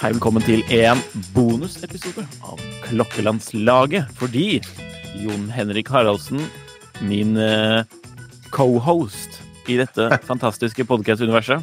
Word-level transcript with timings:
Hei, 0.00 0.14
velkommen 0.14 0.40
til 0.40 0.62
en 0.72 0.96
bonusepisode 1.34 2.22
av 2.48 2.60
Klokkelandslaget. 2.86 4.08
Fordi 4.16 4.46
Jon 5.20 5.42
Henrik 5.52 5.90
Haraldsen, 5.92 6.40
min 7.04 7.34
eh, 7.36 7.84
co-host 8.48 9.36
i 9.68 9.76
dette 9.76 10.06
fantastiske 10.30 10.86
podcast-universet, 10.88 11.60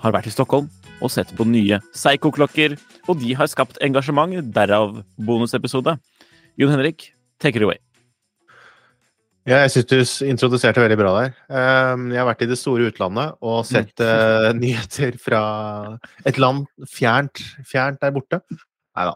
har 0.00 0.16
vært 0.16 0.30
i 0.30 0.32
Stockholm 0.32 0.72
og 0.96 1.12
sett 1.12 1.36
på 1.36 1.44
nye 1.44 1.82
Psycho-klokker. 1.90 2.78
Og 3.04 3.20
de 3.20 3.36
har 3.36 3.52
skapt 3.52 3.76
engasjement, 3.84 4.40
derav 4.56 5.02
bonusepisode. 5.20 5.98
Jon 6.56 6.72
Henrik, 6.72 7.10
take 7.36 7.60
it 7.60 7.68
away. 7.68 7.76
Ja, 9.46 9.60
jeg 9.62 9.72
syns 9.72 9.86
du 9.86 10.26
introduserte 10.26 10.82
veldig 10.82 10.98
bra 10.98 11.12
der. 11.20 11.34
Ehm, 11.54 12.08
Jeg 12.10 12.18
har 12.18 12.26
vært 12.26 12.42
i 12.42 12.50
det 12.50 12.58
store 12.58 12.88
utlandet 12.90 13.36
og 13.40 13.60
sett 13.68 13.94
mm. 14.02 14.58
nyheter 14.62 15.18
fra 15.22 15.42
et 16.26 16.40
land 16.42 16.66
fjernt, 16.90 17.42
fjernt 17.62 18.02
der 18.02 18.14
borte. 18.16 18.42
Nei 18.96 19.06
da. 19.10 19.14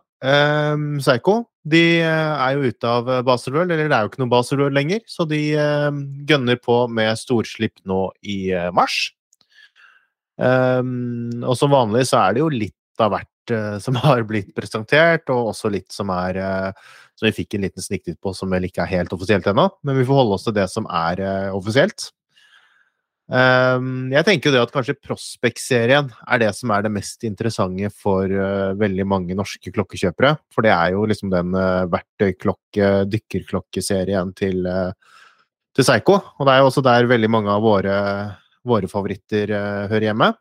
Psycho 1.00 1.40
de 1.68 2.00
eh, 2.00 2.34
er 2.40 2.56
jo 2.56 2.70
ute 2.72 2.88
av 2.88 3.08
Baselworld, 3.26 3.72
eller 3.72 3.88
det 3.90 3.96
er 3.96 4.04
jo 4.04 4.10
ikke 4.10 4.22
noe 4.22 4.32
Baselworld 4.32 4.76
lenger, 4.76 5.02
så 5.08 5.26
de 5.28 5.40
eh, 5.60 5.90
gønner 6.28 6.60
på 6.60 6.76
med 6.88 7.18
storslipp 7.20 7.82
nå 7.88 8.06
i 8.24 8.38
eh, 8.56 8.70
mars. 8.76 9.10
Ehm, 10.40 11.42
og 11.44 11.56
som 11.60 11.74
vanlig 11.74 12.06
så 12.08 12.22
er 12.22 12.36
det 12.36 12.44
jo 12.44 12.52
litt 12.52 13.02
av 13.02 13.12
hvert 13.12 13.28
eh, 13.28 13.29
som 13.82 13.98
har 14.04 14.24
blitt 14.28 14.54
presentert, 14.56 15.28
og 15.32 15.52
også 15.54 15.72
litt 15.72 15.90
som 15.94 16.12
er 16.14 16.40
eh, 16.40 16.86
som 17.20 17.28
vi 17.28 17.36
fikk 17.36 17.56
en 17.56 17.66
liten 17.66 17.84
sniktitt 17.84 18.20
på, 18.22 18.32
som 18.36 18.50
vel 18.52 18.64
ikke 18.68 18.86
er 18.86 18.94
helt 18.94 19.12
offisielt 19.12 19.46
ennå. 19.50 19.68
Men 19.84 19.98
vi 20.00 20.06
får 20.08 20.22
holde 20.22 20.38
oss 20.38 20.46
til 20.48 20.56
det 20.56 20.66
som 20.72 20.88
er 20.88 21.20
eh, 21.20 21.50
offisielt. 21.52 22.08
Ehm, 23.30 24.08
jeg 24.10 24.26
tenker 24.26 24.50
jo 24.50 24.56
det 24.56 24.62
at 24.64 24.72
kanskje 24.74 24.96
Prospect-serien 24.98 26.08
er 26.26 26.40
det 26.42 26.50
som 26.56 26.72
er 26.74 26.82
det 26.82 26.90
mest 26.96 27.22
interessante 27.28 27.92
for 27.94 28.26
eh, 28.26 28.72
veldig 28.80 29.06
mange 29.06 29.36
norske 29.38 29.70
klokkekjøpere. 29.74 30.34
For 30.54 30.66
det 30.66 30.72
er 30.74 30.96
jo 30.96 31.04
liksom 31.06 31.30
den 31.34 31.54
verktøyklokke, 31.92 32.90
dykkerklokkeserien 33.12 34.32
til, 34.38 34.64
eh, 34.66 35.20
til 35.76 35.86
Seigo. 35.86 36.18
Og 36.38 36.48
det 36.48 36.56
er 36.56 36.64
jo 36.64 36.70
også 36.72 36.86
der 36.88 37.10
veldig 37.10 37.30
mange 37.30 37.52
av 37.54 37.62
våre, 37.62 38.00
våre 38.66 38.90
favoritter 38.90 39.54
eh, 39.54 39.84
hører 39.92 40.10
hjemme. 40.10 40.32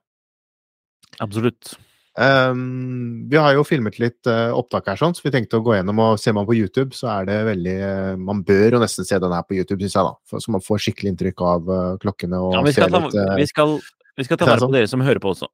Absolutt. 1.20 1.76
Ehm, 2.20 3.30
vi 3.32 3.38
har 3.40 3.54
jo 3.56 3.64
filmet 3.64 3.96
litt 4.02 4.28
uh, 4.28 4.52
opptak 4.58 4.90
her, 4.92 5.00
sånn, 5.00 5.14
så 5.16 5.24
vi 5.24 5.32
tenkte 5.32 5.60
å 5.60 5.64
gå 5.64 5.78
gjennom. 5.78 6.02
og 6.04 6.20
Ser 6.20 6.36
man 6.36 6.48
på 6.50 6.58
YouTube, 6.58 6.92
så 6.98 7.08
er 7.14 7.30
det 7.30 7.38
veldig 7.48 7.76
uh, 7.80 8.16
Man 8.20 8.42
bør 8.48 8.76
jo 8.76 8.82
nesten 8.84 9.08
se 9.08 9.20
den 9.24 9.36
her 9.36 9.46
på 9.48 9.56
YouTube, 9.56 9.80
syns 9.86 9.96
jeg, 9.96 10.10
da. 10.10 10.16
For, 10.28 10.44
så 10.44 10.56
man 10.56 10.66
får 10.66 10.84
skikkelig 10.84 11.14
inntrykk 11.14 11.46
av 11.48 11.72
uh, 11.72 11.94
klokkene. 12.02 12.42
og 12.44 12.58
Ja, 12.58 12.64
vi, 12.66 12.74
skal 12.76 12.92
ta, 12.92 13.02
litt, 13.06 13.16
vi, 13.40 13.46
skal, 13.48 13.76
vi 14.20 14.28
skal 14.28 14.42
ta 14.42 14.50
vare 14.50 14.60
på 14.60 14.68
sånn. 14.68 14.76
dere 14.76 14.90
som 14.92 15.06
hører 15.06 15.24
på 15.24 15.32
også. 15.32 15.48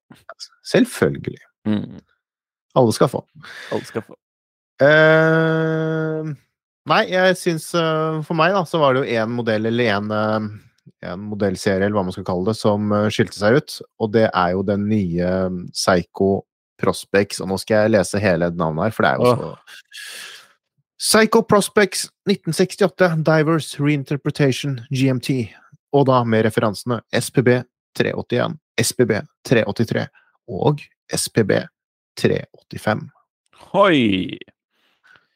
Selvfølgelig. 0.71 1.43
Mm. 1.69 2.01
Alle 2.81 2.97
skal 2.97 3.11
få. 3.13 3.21
Alle 3.75 3.91
skal 3.91 4.05
få. 4.07 4.17
Ehm, 4.83 6.33
nei, 6.91 7.03
jeg 7.07 7.37
syns 7.39 7.69
For 7.71 8.35
meg, 8.35 8.51
da, 8.57 8.65
så 8.67 8.81
var 8.81 8.95
det 8.95 9.05
jo 9.05 9.21
én 9.21 9.31
modell, 9.37 9.69
eller 9.69 9.93
én 9.93 10.09
en 11.05 11.21
modellserie, 11.29 11.85
eller 11.85 11.93
hva 11.93 12.07
man 12.07 12.13
skal 12.13 12.25
kalle 12.25 12.49
det, 12.49 12.57
som 12.57 12.89
skilte 13.13 13.37
seg 13.37 13.61
ut. 13.61 13.77
Og 14.01 14.11
det 14.17 14.25
er 14.31 14.51
jo 14.57 14.65
den 14.65 14.89
nye 14.89 15.29
Psycho 15.69 16.33
Prospects. 16.81 17.41
Og 17.43 17.49
nå 17.51 17.59
skal 17.61 17.85
jeg 17.85 17.95
lese 17.95 18.21
hele 18.21 18.49
navnet 18.55 18.87
her, 18.87 18.95
for 18.95 19.05
det 19.05 19.11
er 19.11 19.21
jo 19.21 19.35
så 19.35 19.53
Psycho 21.05 21.41
Prospects 21.43 22.07
1968 22.25 23.19
Divers 23.27 23.73
Reinterpretation 23.79 24.79
GMT. 24.89 25.51
Og 25.95 26.07
da 26.09 26.21
med 26.27 26.45
referansene 26.47 27.01
SPB 27.13 27.51
381, 27.99 28.55
SPB 28.81 29.11
383 29.47 30.07
og 30.51 30.81
SPB 31.11 31.51
385. 32.19 33.05
Hoi! 33.71 34.37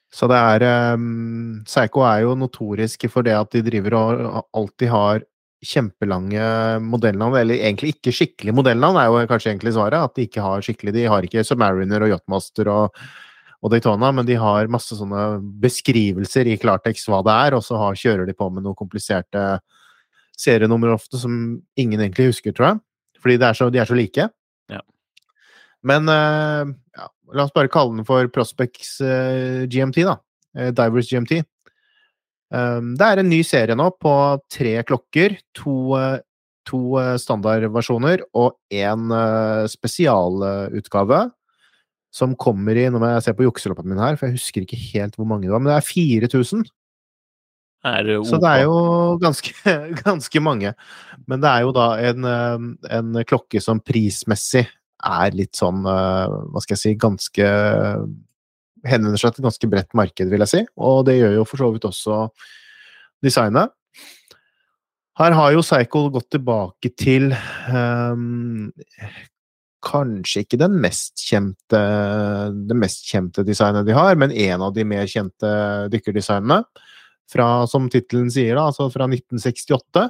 Så 0.10 0.28
det 0.32 0.40
er 0.40 0.96
um, 0.96 1.60
Psycho 1.68 2.02
er 2.08 2.24
jo 2.26 2.38
notoriske 2.40 3.12
for 3.12 3.28
det 3.28 3.36
at 3.38 3.52
de 3.54 3.62
driver 3.66 4.00
og 4.00 4.48
alltid 4.58 4.90
har 4.90 5.26
kjempelange 5.66 6.44
modellnavn, 6.84 7.36
eller 7.42 7.60
egentlig 7.60 7.96
ikke 7.96 8.14
skikkelige 8.16 8.56
modellnavn, 8.56 9.00
er 9.00 9.10
jo 9.10 9.26
kanskje 9.30 9.52
egentlig 9.54 9.74
svaret. 9.76 10.00
At 10.00 10.16
de 10.16 10.28
ikke 10.28 10.44
har 10.44 10.64
skikkelig 10.64 10.94
De 10.96 11.08
har 11.12 11.26
ikke 11.26 11.44
Submariner 11.48 12.06
og 12.06 12.14
Yachtmaster 12.14 12.70
og, 12.72 13.02
og 13.60 13.74
Daytona, 13.74 14.12
men 14.16 14.28
de 14.28 14.38
har 14.40 14.72
masse 14.72 14.96
sånne 14.96 15.26
beskrivelser 15.64 16.48
i 16.48 16.60
klartekst 16.62 17.12
hva 17.12 17.22
det 17.28 17.36
er, 17.48 17.58
og 17.58 17.66
så 17.66 17.80
har, 17.82 18.00
kjører 18.00 18.30
de 18.30 18.38
på 18.38 18.48
med 18.54 18.64
noen 18.64 18.78
kompliserte 18.80 19.60
serienummer 20.40 20.96
ofte 20.96 21.20
som 21.20 21.34
ingen 21.76 22.00
egentlig 22.00 22.32
husker, 22.32 22.56
tror 22.56 22.72
jeg. 22.72 22.82
Fordi 23.20 23.36
er 23.44 23.58
så, 23.58 23.68
de 23.74 23.82
er 23.82 23.90
så 23.90 23.98
like. 24.00 24.30
Ja. 24.72 24.82
Men 25.84 26.08
eh, 26.12 26.72
ja, 26.96 27.10
la 27.36 27.46
oss 27.46 27.56
bare 27.56 27.72
kalle 27.72 27.98
den 27.98 28.08
for 28.08 28.32
Prospects 28.32 29.00
eh, 29.04 29.66
GMT, 29.68 30.06
da. 30.08 30.16
Eh, 30.56 30.72
Divers 30.76 31.12
GMT. 31.12 31.42
Um, 32.50 32.96
det 32.98 33.06
er 33.06 33.22
en 33.22 33.30
ny 33.30 33.44
serie 33.46 33.78
nå 33.78 33.90
på 34.02 34.14
tre 34.52 34.80
klokker. 34.88 35.38
To, 35.62 35.76
eh, 36.00 36.22
to 36.70 36.82
eh, 37.02 37.16
standardversjoner 37.22 38.26
og 38.38 38.58
én 38.74 39.10
uh, 39.14 39.68
spesialutgave. 39.70 41.28
Som 42.10 42.34
kommer 42.42 42.74
i 42.74 42.88
Nå 42.90 42.98
må 42.98 43.12
jeg 43.12 43.28
se 43.28 43.36
på 43.38 43.46
jukseloppen 43.46 43.86
min 43.86 44.02
her, 44.02 44.16
for 44.18 44.30
jeg 44.30 44.40
husker 44.40 44.66
ikke 44.66 44.80
helt 44.96 45.18
hvor 45.18 45.28
mange 45.30 45.46
det 45.46 45.54
var. 45.54 45.62
Men 45.62 45.76
det 45.76 45.78
er 45.78 45.90
4000. 46.26 46.66
Er 47.86 48.10
Så 48.28 48.36
det 48.44 48.50
er 48.50 48.66
jo 48.66 49.18
ganske, 49.22 49.54
ganske 50.04 50.40
mange. 50.44 50.74
Men 51.28 51.40
det 51.40 51.50
er 51.50 51.62
jo 51.64 51.72
da 51.72 51.88
en, 52.10 52.26
eh, 52.28 52.66
en 52.98 53.22
klokke 53.24 53.62
som 53.64 53.80
prismessig 53.80 54.66
er 55.00 55.32
litt 55.38 55.56
sånn, 55.56 55.86
eh, 55.88 56.34
hva 56.52 56.64
skal 56.64 56.76
jeg 56.76 56.82
si, 56.82 56.96
ganske 57.00 57.52
Henvender 58.88 59.20
seg 59.20 59.36
til 59.36 59.44
et 59.44 59.50
ganske 59.50 59.70
bredt 59.72 59.98
marked, 59.98 60.32
vil 60.32 60.46
jeg 60.46 60.52
si. 60.52 60.64
Og 60.80 61.04
det 61.08 61.20
gjør 61.20 61.40
jo 61.40 61.46
for 61.48 61.64
så 61.64 61.70
vidt 61.74 61.88
også 61.90 62.22
designet. 63.26 63.74
Her 65.20 65.36
har 65.36 65.52
jo 65.52 65.66
Cycle 65.66 66.14
gått 66.16 66.30
tilbake 66.32 66.94
til 66.96 67.34
um, 67.74 68.70
Kanskje 69.84 70.44
ikke 70.44 70.60
den 70.60 70.78
mest 70.84 71.22
kjente, 71.24 71.80
det 72.68 72.76
mest 72.76 73.06
kjente 73.08 73.46
designet 73.48 73.88
de 73.88 73.96
har, 73.96 74.18
men 74.20 74.32
en 74.32 74.64
av 74.68 74.74
de 74.76 74.84
mer 74.88 75.08
kjente 75.08 75.52
dykkerdesignene 75.92 76.66
fra, 77.32 77.48
som 77.70 77.88
tittelen 77.92 78.28
sier, 78.34 78.58
da, 78.58 78.66
altså 78.68 78.90
fra 78.92 79.08
1968. 79.08 80.10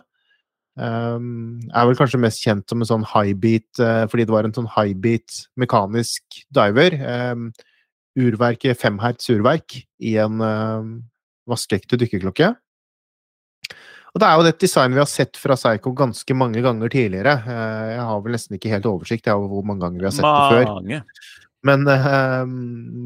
Um, 0.79 1.59
er 1.75 1.85
vel 1.89 1.97
kanskje 1.99 2.21
mest 2.23 2.41
kjent 2.41 2.65
som 2.71 2.81
en 2.81 2.89
sånn 2.89 3.05
high-beat, 3.11 3.67
eh, 3.83 4.05
fordi 4.09 4.25
det 4.25 4.33
var 4.33 4.47
en 4.47 4.55
sånn 4.55 4.69
high-beat 4.73 5.41
mekanisk 5.59 6.41
diver. 6.55 6.95
Um, 7.03 7.49
urverk, 8.19 8.65
femhertz 8.79 9.29
urverk, 9.33 9.77
i 10.01 10.15
en 10.21 10.41
uh, 10.41 10.89
vaskeekte 11.49 11.99
dykkerklokke. 11.99 12.53
Og 14.09 14.21
det 14.21 14.25
er 14.25 14.39
jo 14.39 14.49
et 14.49 14.61
design 14.63 14.95
vi 14.95 15.01
har 15.03 15.09
sett 15.09 15.37
fra 15.37 15.57
Psycho 15.59 15.93
ganske 15.93 16.33
mange 16.37 16.63
ganger 16.65 16.89
tidligere. 16.89 17.35
Uh, 17.45 17.89
jeg 17.93 18.07
har 18.09 18.23
vel 18.25 18.37
nesten 18.37 18.57
ikke 18.57 18.73
helt 18.73 18.89
oversikt 18.89 19.29
over 19.33 19.51
hvor 19.51 19.67
mange 19.67 19.85
ganger 19.85 20.01
vi 20.01 20.09
har 20.09 20.17
sett 20.17 20.25
det 20.25 20.57
før. 20.57 21.05
Men 21.67 21.83
eh, 21.91 22.45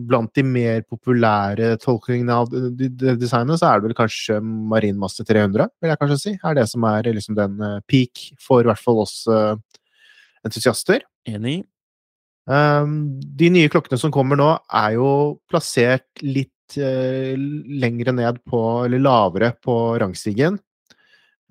blant 0.09 0.29
de 0.37 0.43
mer 0.45 0.83
populære 0.85 1.71
tolkningene 1.81 2.35
av 2.37 2.51
det 2.53 2.91
designet, 3.17 3.57
så 3.57 3.71
er 3.71 3.79
det 3.79 3.87
vel 3.87 3.97
kanskje 3.97 4.37
Marinmaster 4.43 5.25
300, 5.25 5.71
vil 5.81 5.89
jeg 5.89 6.01
kanskje 6.01 6.19
si. 6.21 6.33
Er 6.37 6.59
det 6.59 6.67
som 6.69 6.85
er 6.85 7.09
liksom 7.09 7.37
den 7.39 7.57
eh, 7.65 7.79
peak 7.89 8.27
for 8.43 8.61
i 8.61 8.69
hvert 8.69 8.83
fall 8.83 9.01
oss 9.01 9.23
entusiaster. 10.45 11.01
Enig. 11.25 11.63
Um, 12.43 13.21
de 13.39 13.47
nye 13.53 13.69
klokkene 13.71 13.99
som 13.99 14.11
kommer 14.11 14.39
nå, 14.39 14.49
er 14.75 14.97
jo 14.97 15.09
plassert 15.51 16.23
litt 16.25 16.77
uh, 16.79 17.33
lengre 17.79 18.15
ned 18.15 18.41
på, 18.49 18.59
eller 18.87 19.03
lavere 19.03 19.53
på 19.63 19.77
rangstigen. 20.01 20.59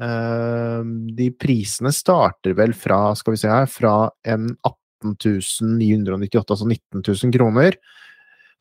Um, 0.02 1.08
de 1.14 1.30
prisene 1.38 1.92
starter 1.94 2.56
vel 2.58 2.76
fra, 2.76 3.12
skal 3.16 3.36
vi 3.36 3.42
se 3.44 3.50
her, 3.52 3.68
fra 3.70 3.96
en 4.28 4.52
18.998, 5.04 6.44
altså 6.44 6.68
19 6.68 7.02
000 7.02 7.34
kroner 7.38 7.78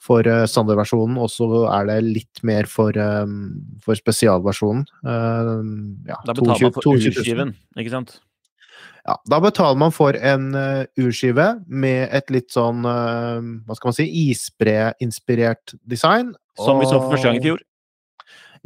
for 0.02 0.26
uh, 0.26 0.48
standardversjonen, 0.50 1.20
og 1.22 1.30
så 1.30 1.48
er 1.76 1.92
det 1.92 2.00
litt 2.08 2.44
mer 2.48 2.70
for, 2.70 2.96
um, 2.96 3.54
for 3.84 4.00
spesialversjonen. 4.00 4.88
Ja, 5.04 6.18
Da 6.26 6.34
betaler 6.34 6.70
man 6.72 6.78
for 6.80 6.94
urskiven, 6.96 7.58
ikke 7.78 7.94
sant? 8.00 8.22
Ja, 9.08 9.18
da 9.26 9.40
betaler 9.42 9.80
man 9.82 9.94
for 9.94 10.14
en 10.14 10.52
uh, 10.54 10.84
urskive 11.02 11.48
med 11.66 12.12
et 12.14 12.30
litt 12.34 12.52
sånn 12.54 12.86
uh, 12.86 13.42
Hva 13.66 13.78
skal 13.78 13.90
man 13.90 13.98
si 13.98 14.08
Isbreinspirert 14.28 15.76
design. 15.90 16.36
Som 16.60 16.82
vi 16.82 16.90
så 16.90 17.00
for 17.00 17.16
første 17.16 17.32
gang 17.32 17.40
i 17.40 17.46
fjor. 17.48 17.64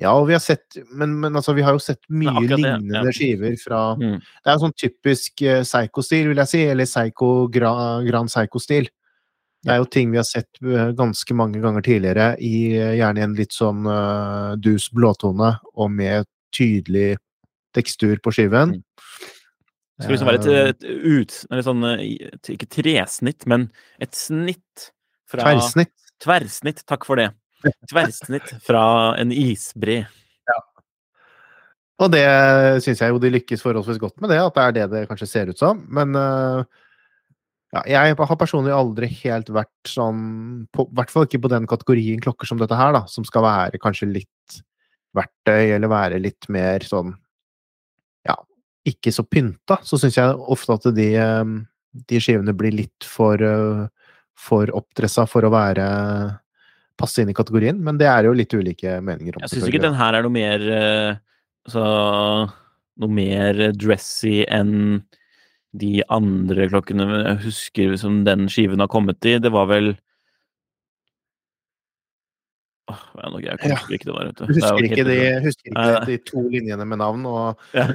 Ja, 0.02 0.12
og 0.12 0.26
vi 0.28 0.36
har 0.36 0.42
sett 0.44 0.76
Men, 0.92 1.14
men 1.22 1.38
altså, 1.40 1.54
vi 1.56 1.64
har 1.64 1.72
jo 1.78 1.80
sett 1.80 2.02
mye 2.12 2.34
det, 2.50 2.58
lignende 2.58 3.06
ja. 3.06 3.16
skiver 3.16 3.56
fra 3.62 3.84
Mm. 3.96 4.18
Det 4.20 4.52
er 4.52 4.60
sånn 4.60 4.76
typisk 4.76 5.46
uh, 5.46 5.62
Psycho-stil, 5.64 6.30
vil 6.34 6.44
jeg 6.44 6.52
si. 6.52 6.64
Eller 6.74 6.90
Psycho 6.90 7.32
gra, 7.54 7.72
Grand 8.04 8.32
Psycho-stil. 8.32 8.90
Det 9.66 9.74
er 9.74 9.80
jo 9.82 9.88
ting 9.90 10.12
vi 10.12 10.20
har 10.20 10.28
sett 10.28 10.60
ganske 10.94 11.34
mange 11.34 11.58
ganger 11.58 11.82
tidligere, 11.82 12.26
i 12.38 12.76
gjerne 13.00 13.24
en 13.26 13.32
litt 13.34 13.56
sånn 13.56 13.88
uh, 13.90 14.54
dus 14.62 14.92
blåtone 14.94 15.56
og 15.74 15.90
med 15.90 16.28
tydelig 16.54 17.16
tekstur 17.74 18.20
på 18.22 18.36
skiven. 18.36 18.76
Mm. 18.76 18.84
Det 19.96 20.06
skal 20.06 20.16
liksom 20.16 20.30
være 20.30 20.42
et, 20.42 20.76
et 20.76 20.86
ut... 21.06 21.38
Eller 21.50 21.64
sånn 21.64 21.88
eh, 21.88 22.04
Ikke 22.52 22.68
tresnitt, 22.68 23.48
men 23.48 23.70
et 24.04 24.16
snitt 24.18 24.90
fra 25.32 25.46
Tverrsnitt. 25.46 25.94
Tverrsnitt, 26.24 26.84
takk 26.88 27.08
for 27.08 27.20
det. 27.20 27.30
Tverrsnitt 27.90 28.56
fra 28.66 28.86
en 29.20 29.32
isbre. 29.36 30.04
Og 32.04 32.12
det 32.12 32.26
syns 32.84 33.00
jeg 33.00 33.14
jo 33.14 33.20
de 33.24 33.32
lykkes 33.32 33.62
forholdsvis 33.64 34.00
godt 34.02 34.18
med, 34.20 34.34
det, 34.34 34.42
at 34.44 34.56
det 34.56 34.64
er 34.64 34.74
det 34.76 34.88
det 34.92 35.06
kanskje 35.08 35.30
ser 35.32 35.52
ut 35.52 35.62
som. 35.62 35.80
Men 35.96 36.12
øh, 36.20 36.66
ja, 37.76 37.84
jeg 37.88 38.18
har 38.20 38.40
personlig 38.40 38.74
aldri 38.76 39.10
helt 39.24 39.52
vært 39.56 39.90
sånn 39.90 40.22
I 40.68 40.86
hvert 40.96 41.12
fall 41.12 41.28
ikke 41.28 41.44
på 41.44 41.52
den 41.52 41.68
kategorien 41.72 42.24
klokker 42.24 42.48
som 42.48 42.60
dette 42.60 42.78
her, 42.78 42.92
da, 42.96 43.06
som 43.12 43.28
skal 43.28 43.46
være 43.48 43.82
kanskje 43.84 44.12
litt 44.12 44.60
verktøy, 45.16 45.76
eller 45.78 45.92
være 45.92 46.20
litt 46.24 46.50
mer 46.52 46.84
sånn 46.84 47.16
Ja, 47.16 47.25
ikke 48.86 49.14
så 49.14 49.26
pynta. 49.28 49.80
Så 49.86 50.00
syns 50.02 50.18
jeg 50.20 50.38
ofte 50.54 50.78
at 50.78 50.90
de, 50.96 51.10
øh, 51.22 51.54
de 52.10 52.22
skivene 52.22 52.56
blir 52.58 52.76
litt 52.76 53.08
for, 53.08 53.42
øh, 53.42 53.86
for 54.38 54.72
oppdressa 54.78 55.26
for 55.30 55.48
å 55.48 55.54
være 55.54 55.86
passe 57.00 57.22
inn 57.22 57.32
i 57.32 57.36
kategorien, 57.36 57.80
men 57.84 58.00
det 58.00 58.08
er 58.08 58.28
jo 58.28 58.36
litt 58.36 58.54
ulike 58.56 59.00
meninger 59.04 59.36
om. 59.36 59.44
Jeg 59.44 59.52
syns 59.52 59.68
ikke 59.68 59.84
den 59.84 59.98
her 60.00 60.16
er 60.16 60.24
noe 60.26 60.36
mer 60.36 60.70
eh, 60.78 61.18
så, 61.72 61.84
Noe 62.96 63.12
mer 63.12 63.58
dressy 63.76 64.46
enn 64.48 65.02
de 65.76 65.98
andre 66.08 66.70
klokkene 66.72 67.04
jeg 67.12 67.40
husker 67.44 67.98
som 68.00 68.22
den 68.24 68.46
skiven 68.48 68.80
har 68.80 68.88
kommet 68.88 69.28
i. 69.28 69.34
Det 69.44 69.52
var 69.52 69.68
vel 69.68 69.90
Åh, 72.88 73.00
ja, 73.18 73.30
nå- 73.34 73.40
Jeg 73.42 73.58
Ja. 73.66 73.76
husker 73.76 73.94
ikke 73.96 74.06
det 74.06 74.14
der, 74.14 74.26
vet 74.26 74.36
du. 74.38 74.44
Er 74.44 74.48
husker 74.54 74.78
helt 74.78 74.92
ikke, 74.92 75.06
de, 75.06 75.16
husker 75.42 75.70
ikke 75.72 75.86
ja. 75.90 76.00
de 76.06 76.18
to 76.22 76.42
linjene 76.54 76.86
med 76.86 77.00
navn 77.02 77.26
og, 77.26 77.58
Ja. 77.74 77.88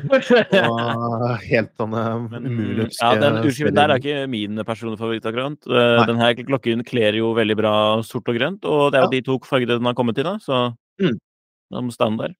og 0.67 1.39
helt 1.47 1.71
sånne 1.79 2.03
Men, 2.31 2.47
umulig 2.51 2.89
ja, 2.99 3.15
den 3.21 3.39
urskiven 3.47 3.75
der 3.75 3.91
er 3.95 4.01
ikke 4.01 4.29
min 4.29 4.57
personlige 4.67 4.99
favoritt, 4.99 5.25
akkurat. 5.31 5.59
Eh, 5.71 5.97
Nei. 6.01 6.07
Den 6.11 6.19
her 6.19 6.35
klokken 6.35 6.85
kler 6.85 7.15
jo 7.15 7.33
veldig 7.35 7.57
bra 7.57 8.03
sort 8.03 8.27
og 8.29 8.35
grønt, 8.37 8.65
og 8.65 8.91
det 8.93 8.99
er 8.99 9.05
jo 9.07 9.11
de 9.15 9.23
to 9.23 9.39
fargene 9.47 9.79
den 9.79 9.85
har 9.87 9.95
kommet 9.95 10.19
i, 10.19 10.23
da, 10.27 10.37
så 10.39 10.75
Mm. 11.01 11.19
den 11.73 11.85
må 11.87 11.93
stande 11.93 12.19
der. 12.27 12.35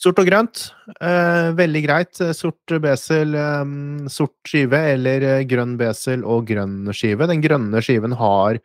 Sort 0.00 0.18
og 0.18 0.24
grønt, 0.26 0.72
eh, 1.02 1.52
veldig 1.52 1.82
greit. 1.84 2.14
Sort 2.34 2.64
besel, 2.80 3.34
eh, 3.36 4.08
sort 4.08 4.32
skive, 4.48 4.72
eller 4.72 5.20
eh, 5.22 5.44
grønn 5.44 5.76
besel 5.76 6.24
og 6.24 6.46
grønn 6.46 6.88
skive. 6.96 7.26
Den 7.28 7.42
grønne 7.42 7.82
skiven 7.84 8.12
har, 8.16 8.58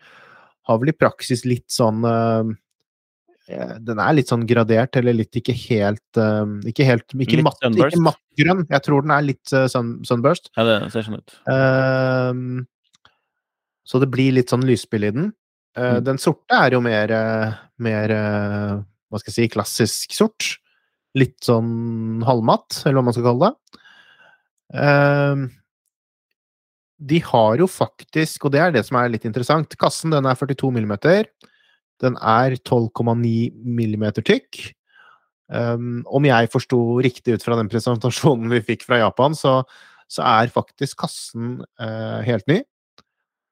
har 0.70 0.78
vel 0.80 0.88
i 0.90 0.94
praksis 0.94 1.44
litt 1.46 1.68
sånn 1.68 2.00
eh, 2.08 2.56
Den 3.46 4.00
er 4.02 4.16
litt 4.18 4.32
sånn 4.32 4.46
gradert, 4.50 4.96
eller 4.98 5.14
litt 5.14 5.38
ikke 5.38 5.54
helt 5.54 6.18
eh, 6.18 6.54
Ikke 6.72 6.86
helt 6.88 7.14
Ikke 7.14 7.38
Litt 7.38 7.46
matt, 7.46 7.60
sunburst? 7.62 7.94
ikke 7.94 8.06
matt 8.08 8.22
grønn. 8.42 8.64
Jeg 8.72 8.86
tror 8.88 9.06
den 9.06 9.14
er 9.14 9.26
litt 9.28 9.54
eh, 9.54 9.68
sun, 9.72 9.92
sunburst. 10.08 10.50
Ja, 10.58 10.66
det 10.66 10.78
ser 10.96 11.06
sånn 11.06 11.20
ut. 11.22 11.36
Ehm, 11.54 12.64
så 13.86 14.02
det 14.02 14.10
blir 14.12 14.34
litt 14.34 14.50
sånn 14.50 14.66
lysspill 14.66 15.06
i 15.08 15.14
den. 15.16 15.30
Uh, 15.78 15.98
Mm. 16.00 16.04
Den 16.08 16.20
sorte 16.24 16.56
er 16.56 16.72
jo 16.72 16.80
mer, 16.82 17.12
eh, 17.12 17.56
mer 17.84 18.12
eh, 18.16 18.76
hva 19.12 19.20
skal 19.20 19.32
jeg 19.34 19.36
si, 19.36 19.48
klassisk 19.52 20.16
sort. 20.16 20.54
Litt 21.20 21.38
sånn 21.44 22.24
halvmatt, 22.28 22.82
eller 22.86 22.98
hva 23.00 23.06
man 23.10 23.16
skal 23.16 23.28
kalle 23.28 23.50
det. 23.52 23.82
Ehm, 24.80 25.44
de 27.12 27.20
har 27.28 27.60
jo 27.60 27.68
faktisk, 27.68 28.48
og 28.48 28.56
det 28.56 28.62
er 28.64 28.72
det 28.72 28.86
som 28.88 28.98
er 29.00 29.12
litt 29.12 29.28
interessant, 29.28 29.76
kassen 29.80 30.16
den 30.16 30.26
er 30.26 30.40
42 30.40 30.72
millimeter. 30.76 31.28
Den 32.04 32.18
er 32.20 32.58
12,9 32.60 33.54
millimeter 33.64 34.26
tykk. 34.26 34.60
Um, 35.46 36.00
om 36.10 36.26
jeg 36.26 36.50
forsto 36.50 36.78
riktig 37.06 37.36
ut 37.38 37.44
fra 37.46 37.58
den 37.60 37.70
presentasjonen 37.70 38.50
vi 38.56 38.64
fikk 38.66 38.86
fra 38.88 39.04
Japan, 39.04 39.36
så, 39.38 39.60
så 40.10 40.24
er 40.26 40.54
faktisk 40.54 41.04
kassen 41.04 41.60
uh, 41.82 42.22
helt 42.26 42.48
ny. 42.50 42.64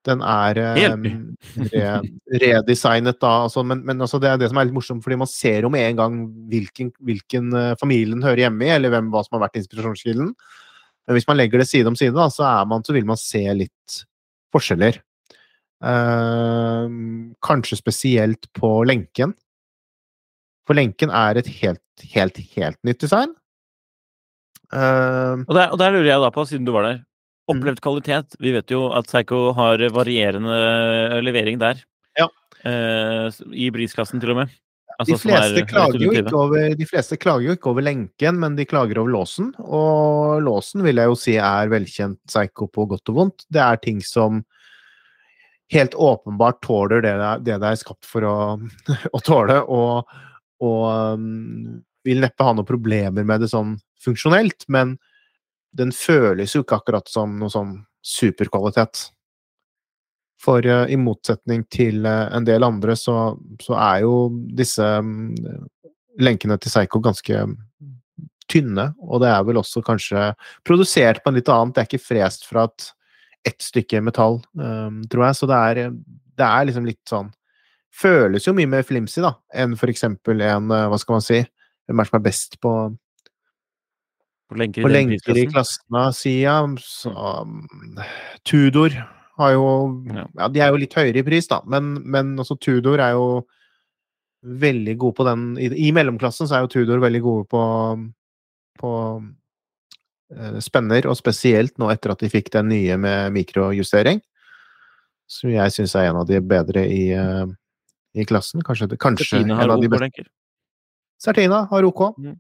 Den 0.04 0.24
er 0.26 0.58
um, 0.90 1.06
re, 1.72 1.92
redesignet 2.42 3.22
da, 3.22 3.46
altså, 3.46 3.64
men, 3.64 3.86
men 3.88 4.04
altså, 4.04 4.20
det 4.20 4.32
er 4.32 4.42
det 4.42 4.50
som 4.52 4.60
er 4.60 4.68
litt 4.68 4.76
morsomt, 4.76 5.04
fordi 5.06 5.20
man 5.22 5.30
ser 5.32 5.64
jo 5.64 5.72
med 5.72 5.86
en 5.86 6.02
gang 6.02 6.18
hvilken, 6.52 6.92
hvilken 7.08 7.54
uh, 7.56 7.78
familie 7.80 8.18
den 8.18 8.26
hører 8.26 8.48
hjemme 8.48 8.68
i, 8.68 8.74
eller 8.74 8.92
hvem, 8.92 9.14
hva 9.14 9.24
som 9.24 9.38
har 9.38 9.46
vært 9.46 9.62
inspirasjonskilden. 9.62 10.34
Men 11.08 11.18
hvis 11.18 11.30
man 11.30 11.40
legger 11.40 11.62
det 11.62 11.70
side 11.70 11.88
om 11.88 11.96
side, 12.00 12.16
da, 12.18 12.28
så, 12.34 12.50
man, 12.68 12.84
så 12.84 12.96
vil 12.96 13.08
man 13.08 13.20
se 13.20 13.46
litt 13.56 14.04
forskjeller. 14.56 15.00
Eh, 15.84 16.88
kanskje 17.44 17.78
spesielt 17.80 18.48
på 18.56 18.70
lenken. 18.88 19.34
For 20.68 20.78
lenken 20.78 21.12
er 21.12 21.42
et 21.42 21.50
helt, 21.60 22.06
helt, 22.14 22.38
helt 22.56 22.80
nytt 22.88 23.02
design. 23.04 23.34
Eh, 24.74 25.44
Og 25.48 25.54
der, 25.58 25.72
og 25.74 25.78
der 25.82 25.92
lurer 25.94 26.08
jeg 26.14 26.24
da 26.24 26.30
på, 26.34 26.46
siden 26.50 26.66
du 26.66 26.72
var 26.76 26.88
der, 26.88 27.02
Mm. 27.44 27.58
opplevd 27.60 27.82
kvalitet. 27.84 28.36
Vi 28.40 28.54
vet 28.56 28.72
jo 28.72 28.86
at 28.96 29.10
Seiko 29.12 29.52
har 29.54 29.78
varierende 29.92 31.20
levering 31.22 31.60
der. 31.60 31.76
Ja. 32.18 32.30
Eh, 32.64 33.28
I 33.52 33.70
prisklassen, 33.70 34.22
til 34.22 34.32
og 34.32 34.38
med. 34.38 34.48
de, 34.48 34.96
Altså, 35.00 35.14
er 35.14 35.18
fleste 35.18 36.00
jo 36.00 36.12
ikke 36.14 36.34
over, 36.38 36.76
de 36.78 36.86
fleste 36.86 37.18
klager 37.18 37.48
jo 37.50 37.52
ikke 37.58 37.68
over 37.74 37.82
lenken, 37.82 38.40
men 38.40 38.56
de 38.56 38.64
klager 38.66 38.98
over 39.02 39.10
låsen. 39.12 39.54
Og 39.60 40.42
låsen 40.42 40.84
vil 40.84 40.96
jeg 40.96 41.06
jo 41.12 41.16
si 41.16 41.36
er 41.36 41.68
velkjent 41.68 42.20
Seiko 42.30 42.68
på 42.72 42.88
godt 42.88 43.10
og 43.10 43.16
vondt. 43.16 43.46
Det 43.52 43.60
er 43.60 43.76
ting 43.84 44.00
som 44.00 44.46
helt 45.74 45.96
åpenbart 45.96 46.62
tåler 46.64 47.02
det 47.04 47.16
det 47.46 47.58
det 47.62 47.72
er 47.72 47.80
skapt 47.80 48.06
for 48.08 48.26
å, 48.28 48.36
å 49.18 49.24
tåle, 49.26 49.60
og, 49.64 50.14
og 50.64 50.86
um, 51.18 51.82
vil 52.04 52.22
neppe 52.24 52.46
ha 52.46 52.54
noen 52.56 52.68
problemer 52.68 53.26
med 53.28 53.44
det 53.44 53.52
sånn 53.52 53.78
funksjonelt, 54.04 54.68
men 54.68 54.98
den 55.74 55.94
føles 55.96 56.54
jo 56.54 56.64
ikke 56.64 56.82
akkurat 56.82 57.10
som 57.10 57.38
noe 57.40 57.52
sånn 57.52 57.78
superkvalitet. 58.06 59.08
For 60.44 60.66
uh, 60.68 60.86
i 60.92 61.00
motsetning 61.00 61.64
til 61.72 62.04
uh, 62.06 62.28
en 62.36 62.46
del 62.48 62.66
andre, 62.68 62.98
så, 63.00 63.34
så 63.64 63.78
er 63.80 64.04
jo 64.04 64.18
disse 64.54 64.84
um, 65.00 65.32
lenkene 66.20 66.60
til 66.62 66.74
Seigo 66.74 67.02
ganske 67.04 67.46
tynne, 68.52 68.90
og 69.00 69.24
det 69.24 69.32
er 69.32 69.46
vel 69.48 69.62
også 69.62 69.82
kanskje 69.86 70.34
produsert 70.68 71.24
på 71.24 71.32
en 71.32 71.40
litt 71.40 71.50
annet 71.50 71.76
Det 71.76 71.82
er 71.82 71.90
ikke 71.90 72.08
frest 72.12 72.44
fra 72.50 72.68
et, 72.68 72.90
ett 73.48 73.62
stykke 73.62 74.02
metall, 74.04 74.40
eh, 74.60 75.00
tror 75.12 75.28
jeg, 75.28 75.38
så 75.40 75.50
det 75.50 75.62
er, 75.70 75.96
det 76.40 76.50
er 76.50 76.68
liksom 76.70 76.90
litt 76.90 77.02
sånn 77.10 77.32
Føles 77.94 78.48
jo 78.48 78.56
mye 78.58 78.66
mer 78.66 78.82
flimsy, 78.82 79.22
da, 79.22 79.36
enn 79.54 79.76
for 79.78 79.92
eksempel 79.92 80.42
en 80.42 80.72
eh, 80.74 80.88
Hva 80.90 80.98
skal 80.98 81.20
man 81.20 81.26
si? 81.26 81.44
Hvem 81.86 82.00
er 82.02 82.10
som 82.10 82.18
er 82.18 82.24
best 82.26 82.56
på, 82.64 82.72
På 84.50 84.58
lenker 84.58 84.82
i 84.82 84.86
på 84.88 84.94
lenker 84.94 85.38
i 85.38 85.44
klassen 85.52 86.00
av 86.00 86.16
sier 86.18 86.48
jeg. 86.48 86.86
Um, 87.12 88.00
Tudor 88.48 88.96
har 89.38 89.54
jo 89.54 89.68
Ja. 90.10 90.26
Ja, 90.40 90.50
de 90.50 90.64
er 90.64 90.74
jo 90.74 90.82
litt 90.82 90.98
høyere 90.98 91.22
i 91.22 91.28
pris, 91.28 91.50
da, 91.52 91.62
men, 91.70 92.00
men 92.02 92.34
også 92.42 92.58
Tudor 92.58 93.04
er 93.04 93.14
jo 93.18 93.44
veldig 94.44 94.98
gode 95.00 95.16
på 95.20 95.28
den 95.28 95.46
I, 95.62 95.70
i 95.88 95.92
mellomklassen 95.96 96.50
så 96.50 96.58
er 96.58 96.66
jo 96.66 96.74
Tudor 96.74 97.04
veldig 97.04 97.22
gode 97.24 97.46
på, 97.52 97.64
på 98.82 98.92
spenner, 100.64 101.08
og 101.10 101.18
spesielt 101.20 101.78
nå 101.82 101.90
etter 101.94 102.14
at 102.14 102.24
de 102.24 102.30
fikk 102.32 102.52
den 102.54 102.72
nye 102.74 102.98
med 102.98 103.34
mikrojustering. 103.36 104.22
som 105.34 105.50
jeg 105.50 105.72
syns 105.72 105.96
er 105.96 106.10
en 106.10 106.20
av 106.22 106.28
de 106.28 106.40
bedre 106.42 106.84
i, 106.86 107.12
eh, 107.16 107.46
i 108.14 108.26
klassen. 108.26 108.62
Kanskje, 108.62 108.90
kanskje 108.98 109.40
Tina 109.40 109.56
en 109.56 109.60
har 109.60 109.72
OK 109.72 109.90
beste. 109.90 110.26
Sertina 111.18 111.64
har 111.72 111.84
OK. 111.88 112.02
Mm. 112.20 112.36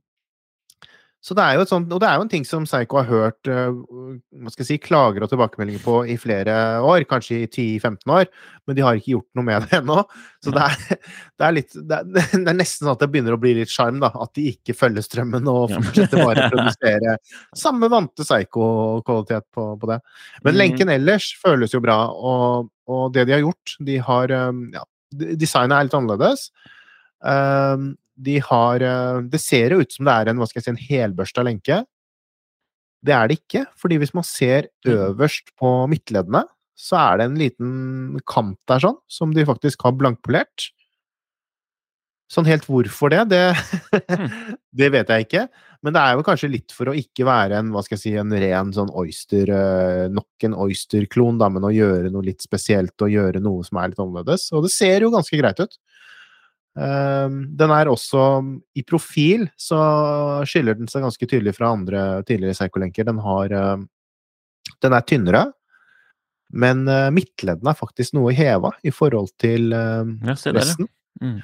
Så 1.24 1.36
det 1.38 1.44
er 1.46 1.56
jo 1.56 1.64
et 1.64 1.72
sånt, 1.72 1.92
og 1.96 2.02
det 2.04 2.08
er 2.10 2.18
jo 2.20 2.24
en 2.26 2.32
ting 2.32 2.44
som 2.44 2.66
Psycho 2.68 2.98
har 3.00 3.06
hørt 3.08 3.48
eh, 3.48 3.70
hva 3.72 4.52
skal 4.52 4.66
jeg 4.66 4.68
si, 4.74 4.78
klager 4.84 5.24
og 5.24 5.30
tilbakemeldinger 5.32 5.80
på 5.86 5.94
i 6.12 6.18
flere 6.20 6.56
år, 6.84 7.06
kanskje 7.08 7.38
i 7.46 7.48
10-15 7.48 8.12
år, 8.12 8.28
men 8.68 8.76
de 8.76 8.84
har 8.84 9.00
ikke 9.00 9.14
gjort 9.14 9.40
noe 9.40 9.48
med 9.48 9.64
det 9.70 9.78
ennå. 9.80 10.02
Så 10.44 10.52
det 10.52 10.66
er, 10.66 11.00
det 11.40 11.48
er 11.48 11.56
litt 11.56 11.78
det 11.80 12.02
er, 12.02 12.10
det 12.44 12.52
er 12.52 12.60
nesten 12.60 12.84
sånn 12.84 12.92
at 12.98 13.06
det 13.06 13.10
begynner 13.14 13.38
å 13.38 13.40
bli 13.40 13.56
litt 13.62 13.72
sjarm, 13.72 14.04
da. 14.04 14.12
At 14.20 14.36
de 14.36 14.50
ikke 14.52 14.76
følger 14.76 15.08
strømmen 15.08 15.48
og 15.48 15.72
fortsetter 15.78 16.26
bare 16.28 16.50
å 16.50 16.52
produsere 16.58 17.16
samme 17.56 17.88
vante 17.94 18.28
Psycho-kvalitet 18.28 19.48
på, 19.56 19.70
på 19.80 19.94
det. 19.94 20.02
Men 20.44 20.54
Mm. 20.54 20.60
lenken 20.60 20.92
ellers 20.92 21.32
føles 21.40 21.72
jo 21.74 21.80
bra, 21.88 22.02
og, 22.12 22.68
og 22.92 23.08
det 23.16 23.30
de 23.30 23.38
har 23.38 23.46
gjort 23.46 23.78
De 23.88 23.96
har 24.12 24.32
um, 24.52 24.66
Ja, 24.76 24.84
designet 25.16 25.78
er 25.80 25.88
litt 25.88 25.96
annerledes. 25.98 26.50
Um, 27.24 27.94
de 28.16 28.38
har 28.46 28.84
uh, 28.86 29.24
Det 29.26 29.42
ser 29.42 29.74
jo 29.74 29.82
ut 29.82 29.96
som 29.96 30.06
det 30.08 30.14
er 30.14 30.32
en 30.32 30.42
hva 30.42 30.48
skal 30.50 30.62
jeg 30.62 30.68
si, 30.68 30.74
en 30.74 30.86
helbørsta 30.90 31.46
lenke. 31.46 31.82
Det 33.04 33.16
er 33.16 33.28
det 33.28 33.40
ikke, 33.42 33.66
fordi 33.80 33.98
hvis 34.00 34.14
man 34.16 34.26
ser 34.28 34.70
øverst 34.88 35.52
på 35.60 35.72
midtleddene, 35.92 36.46
så 36.78 37.00
er 37.02 37.20
det 37.20 37.26
en 37.28 37.40
liten 37.40 38.22
kant 38.30 38.58
der 38.70 38.82
sånn, 38.84 38.98
som 39.12 39.34
de 39.36 39.46
faktisk 39.48 39.84
har 39.86 39.96
blankpolert. 39.98 40.72
Sånn 42.32 42.48
helt 42.48 42.66
hvorfor 42.66 43.12
det, 43.14 43.28
det, 43.30 43.44
det 44.80 44.90
vet 44.96 45.12
jeg 45.12 45.28
ikke. 45.28 45.44
Men 45.84 45.96
det 45.96 46.02
er 46.02 46.16
jo 46.16 46.26
kanskje 46.26 46.50
litt 46.50 46.74
for 46.74 46.90
å 46.90 46.96
ikke 46.96 47.26
være 47.28 47.60
en, 47.60 47.74
hva 47.76 47.84
skal 47.84 47.98
jeg 47.98 48.04
si, 48.06 48.14
en 48.18 48.32
ren 48.32 48.72
sånn 48.74 48.92
oyster, 48.98 49.52
eh, 49.52 50.06
nok 50.16 50.48
en 50.48 50.56
oyster-klon, 50.66 51.42
da, 51.42 51.50
men 51.52 51.68
å 51.68 51.74
gjøre 51.76 52.12
noe 52.14 52.24
litt 52.26 52.46
spesielt 52.46 52.96
og 53.04 53.12
gjøre 53.12 53.42
noe 53.44 53.68
som 53.68 53.82
er 53.82 53.92
litt 53.92 54.00
annerledes. 54.00 54.48
Og 54.56 54.64
det 54.66 54.72
ser 54.74 55.04
jo 55.04 55.12
ganske 55.14 55.40
greit 55.42 55.60
ut. 55.60 55.76
Ehm, 56.80 57.42
den 57.58 57.72
er 57.76 57.90
også 57.92 58.22
I 58.74 58.82
profil 58.88 59.46
så 59.60 59.80
skiller 60.50 60.80
den 60.80 60.90
seg 60.90 61.06
ganske 61.06 61.28
tydelig 61.30 61.54
fra 61.60 61.70
andre 61.76 62.24
tidligere 62.26 62.58
Seiko-lenker. 62.58 63.06
Den 63.10 63.20
har 63.22 63.54
eh, 63.54 63.84
Den 64.82 64.96
er 64.96 65.04
tynnere, 65.08 65.44
men 66.54 66.84
midtledden 66.86 67.16
midtleddene 67.16 67.72
er 67.72 67.78
faktisk 67.78 68.14
noe 68.16 68.34
heva 68.36 68.72
i 68.84 68.92
forhold 68.92 69.32
til 69.42 69.74
eh, 69.74 70.16
ja. 70.28 70.36
resten. 70.56 70.90
Mm. 71.22 71.42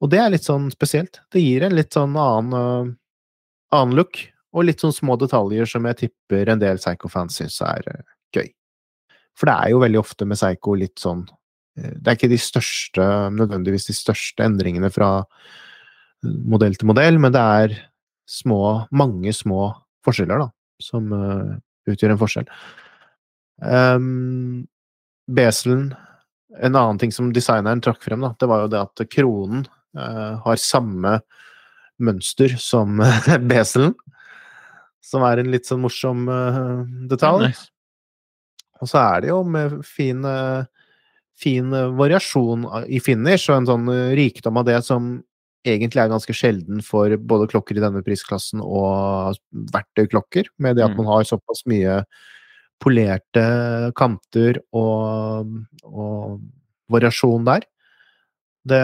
Og 0.00 0.10
det 0.12 0.20
er 0.20 0.32
litt 0.32 0.46
sånn 0.46 0.70
spesielt. 0.72 1.20
Det 1.32 1.42
gir 1.42 1.66
en 1.66 1.76
litt 1.76 1.92
sånn 1.96 2.16
annen, 2.16 2.54
øh, 2.56 2.92
annen 3.76 3.98
look, 3.98 4.22
og 4.56 4.66
litt 4.66 4.82
sånn 4.82 4.96
små 4.96 5.16
detaljer 5.20 5.68
som 5.68 5.86
jeg 5.86 5.98
tipper 6.04 6.48
en 6.50 6.62
del 6.62 6.80
Psycho-fans 6.80 7.36
syns 7.38 7.60
er 7.66 7.84
øh, 7.92 8.06
gøy. 8.34 8.48
For 9.38 9.50
det 9.50 9.56
er 9.56 9.74
jo 9.74 9.82
veldig 9.84 10.00
ofte 10.00 10.26
med 10.28 10.40
Psycho 10.40 10.76
litt 10.78 10.98
sånn 11.00 11.26
Det 11.76 12.08
er 12.08 12.16
ikke 12.16 12.30
de 12.32 12.38
største, 12.40 13.04
nødvendigvis 13.36 13.86
de 13.88 13.94
største 13.96 14.44
endringene 14.44 14.90
fra 14.92 15.10
modell 16.22 16.74
til 16.76 16.90
modell, 16.90 17.18
men 17.22 17.32
det 17.32 17.40
er 17.40 17.76
små, 18.28 18.86
mange 18.92 19.32
små 19.34 19.70
forskjeller, 20.06 20.42
da, 20.42 20.48
som 20.82 21.10
uh, 21.14 21.56
utgjør 21.90 22.14
en 22.14 22.20
forskjell. 22.20 22.52
Um, 23.60 24.68
Beselen 25.30 25.90
En 26.50 26.74
annen 26.74 26.98
ting 26.98 27.12
som 27.14 27.28
designeren 27.34 27.82
trakk 27.84 28.02
frem, 28.02 28.24
da, 28.24 28.32
det 28.34 28.48
var 28.50 28.64
jo 28.64 28.70
det 28.72 28.80
at 28.82 29.02
kronen 29.12 29.66
uh, 29.96 30.40
har 30.42 30.60
samme 30.60 31.20
mønster 32.00 32.56
som 32.58 32.98
beselen. 33.52 33.94
Som 35.04 35.22
er 35.24 35.40
en 35.40 35.52
litt 35.52 35.68
sånn 35.68 35.84
morsom 35.84 36.26
uh, 36.28 36.82
detalj. 37.10 37.52
Og 38.80 38.90
så 38.90 38.98
er 39.02 39.22
det 39.22 39.30
jo 39.30 39.40
med 39.44 39.78
fin, 39.84 40.24
eh, 40.24 40.64
fin 41.38 41.72
eh, 41.74 41.90
variasjon 41.98 42.66
i 42.88 43.00
finish, 43.02 43.50
og 43.50 43.60
en 43.60 43.68
sånn 43.70 43.90
eh, 43.92 44.14
rikdom 44.18 44.60
av 44.60 44.66
det 44.68 44.80
som 44.86 45.18
egentlig 45.68 46.00
er 46.00 46.08
ganske 46.12 46.32
sjelden 46.32 46.80
for 46.84 47.12
både 47.18 47.50
klokker 47.52 47.76
i 47.76 47.82
denne 47.84 48.00
prisklassen 48.04 48.62
og 48.64 49.36
verktøyklokker, 49.74 50.48
med 50.58 50.78
det 50.78 50.86
at 50.86 50.94
Mm. 50.94 51.02
man 51.02 51.10
har 51.12 51.24
såpass 51.28 51.66
mye 51.68 51.98
polerte 52.80 53.92
kanter 53.94 54.62
og, 54.72 55.50
og 55.84 56.40
variasjon 56.88 57.44
der. 57.44 57.66
Det, 58.64 58.80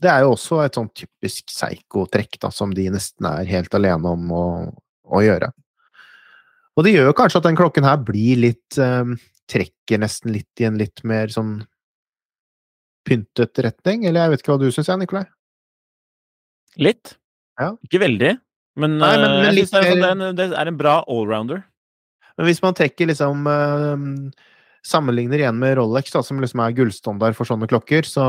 det 0.00 0.08
er 0.08 0.24
jo 0.24 0.32
også 0.32 0.62
et 0.64 0.78
sånn 0.78 0.88
typisk 0.96 1.52
Seigo-trekk, 1.52 2.40
som 2.52 2.72
de 2.72 2.88
nesten 2.88 3.28
er 3.28 3.44
helt 3.44 3.74
alene 3.76 4.08
om 4.16 4.32
å, 4.32 4.46
å 5.04 5.20
gjøre. 5.20 5.52
Og 6.76 6.86
det 6.86 6.94
gjør 6.94 7.12
kanskje 7.12 7.42
at 7.42 7.48
den 7.50 7.60
klokken 7.60 7.84
her 7.84 8.00
blir 8.00 8.40
litt 8.40 8.78
eh, 8.80 9.04
Trekker 9.50 9.98
nesten 10.02 10.32
litt 10.36 10.62
i 10.62 10.66
en 10.68 10.78
litt 10.78 11.02
mer 11.04 11.32
sånn 11.34 11.56
pyntet 13.08 13.58
retning, 13.64 14.04
eller 14.06 14.26
jeg 14.26 14.34
vet 14.34 14.42
ikke 14.44 14.52
hva 14.54 14.60
du 14.62 14.68
syns, 14.74 14.90
Nikolai? 15.00 15.24
Litt. 16.78 17.16
Ja. 17.60 17.72
Ikke 17.84 18.00
veldig, 18.04 18.36
men, 18.80 18.98
Nei, 19.00 19.16
men- 19.16 19.30
øh, 19.30 19.42
men 19.44 19.54
litt 19.56 19.72
det, 19.72 19.80
er, 19.84 20.04
en, 20.12 20.36
det 20.36 20.46
er 20.52 20.66
en 20.70 20.76
bra 20.78 21.00
allrounder. 21.08 21.64
Men 22.38 22.46
hvis 22.46 22.62
man 22.62 22.72
trekker 22.78 23.10
liksom 23.10 23.42
eh, 23.50 24.04
Sammenligner 24.86 25.42
igjen 25.42 25.58
med 25.60 25.74
Rolex, 25.76 26.08
da, 26.14 26.22
som 26.24 26.38
liksom 26.40 26.62
er 26.64 26.72
gullstandard 26.72 27.34
for 27.36 27.44
sånne 27.44 27.66
klokker, 27.68 28.06
så, 28.08 28.22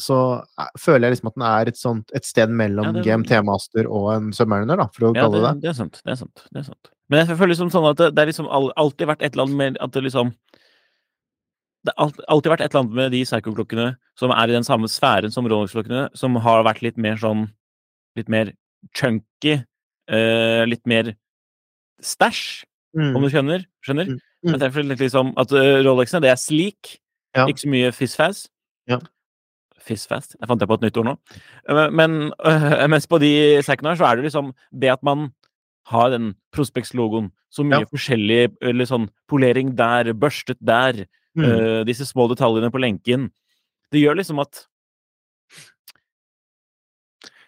så 0.00 0.16
eh, 0.58 0.72
føler 0.80 1.06
jeg 1.06 1.14
liksom 1.18 1.30
at 1.30 1.36
den 1.36 1.44
er 1.46 1.70
et, 1.70 1.78
sånt, 1.78 2.10
et 2.18 2.24
sted 2.26 2.50
mellom 2.50 2.88
Ja, 2.88 2.92
det- 2.96 3.04
GMT 3.06 3.44
Master 3.46 3.86
og 3.86 4.08
en 4.16 4.32
Submariner, 4.34 4.80
da, 4.80 4.88
for 4.90 5.10
å 5.10 5.14
Ja, 5.14 5.22
kalle 5.28 5.38
det, 5.38 5.44
det 5.44 5.52
det. 5.54 5.60
det 5.62 5.70
er 5.70 5.78
sant. 5.82 6.00
Det 6.02 6.12
er 6.16 6.18
sant. 6.24 6.42
Det 6.50 6.62
er 6.64 6.66
sant. 6.72 6.90
Men 7.12 7.26
jeg 7.28 7.36
føler 7.38 7.52
liksom 7.54 7.70
sånn 7.70 7.86
at 7.92 8.00
det, 8.00 8.08
det 8.16 8.22
er 8.24 8.32
liksom 8.32 8.48
alltid 8.50 9.06
vært 9.12 9.22
et 9.22 9.34
eller 9.36 9.44
annet 9.46 9.60
med 9.60 9.78
at 9.84 9.92
det 9.92 10.02
liksom 10.08 10.34
Det 11.84 11.92
har 11.98 12.12
alltid 12.32 12.50
vært 12.54 12.62
et 12.64 12.72
eller 12.72 12.80
annet 12.84 12.96
med 12.96 13.12
de 13.12 13.22
Psycho-klokkene 13.26 13.86
som 14.18 14.32
er 14.32 14.48
i 14.48 14.56
den 14.56 14.64
samme 14.64 14.88
sfæren 14.88 15.32
som 15.34 15.44
Rolex-klokkene, 15.50 16.06
som 16.16 16.36
har 16.40 16.64
vært 16.64 16.82
litt 16.86 16.96
mer 17.00 17.16
sånn 17.20 17.48
Litt 18.16 18.28
mer 18.30 18.52
chunky, 18.94 19.64
Uh, 20.04 20.66
litt 20.68 20.82
mer 20.84 21.14
stæsj, 22.04 22.64
om 22.94 23.22
du 23.24 23.30
skjønner? 23.32 23.62
Skjønner? 23.82 24.10
Mm, 24.12 24.18
mm. 24.44 24.58
Jeg 24.60 24.84
litt 24.84 25.00
liksom 25.00 25.30
at 25.40 25.52
eh, 25.56 25.78
Rolexene, 25.82 26.20
det 26.22 26.30
er 26.30 26.36
sleek, 26.36 26.98
Ja. 27.34 27.46
ikke 27.48 27.62
så 27.64 27.70
mye 27.72 27.88
fizz-fazz. 27.96 28.42
Ja. 28.86 28.98
Fizz-fast? 29.80 30.36
Jeg 30.38 30.46
fant 30.48 30.60
jeg 30.60 30.68
på 30.68 30.76
et 30.78 30.84
nytt 30.84 31.00
ord 31.00 31.08
nå. 31.08 31.14
Uh, 31.68 31.88
Men 31.90 32.30
uh, 32.44 32.84
mens 32.92 33.08
på 33.08 33.18
de 33.18 33.32
Psychonar 33.64 33.96
så 33.96 34.10
er 34.10 34.20
det 34.20 34.28
liksom 34.28 34.52
det 34.70 34.92
at 34.92 35.02
man 35.02 35.32
har 35.90 36.12
den 36.12 36.34
Prospects-logoen, 36.54 37.32
så 37.52 37.64
mye 37.64 37.82
Ja. 37.82 37.88
forskjellig 37.90 38.54
eller 38.62 38.84
sånn 38.88 39.08
polering 39.28 39.74
der, 39.76 40.12
børstet 40.12 40.60
der, 40.60 41.06
Mm. 41.34 41.44
øh, 41.44 41.80
disse 41.88 42.06
små 42.06 42.28
detaljene 42.30 42.70
på 42.70 42.78
lenken. 42.78 43.30
Det 43.92 44.00
gjør 44.02 44.16
liksom 44.20 44.38
at 44.42 44.66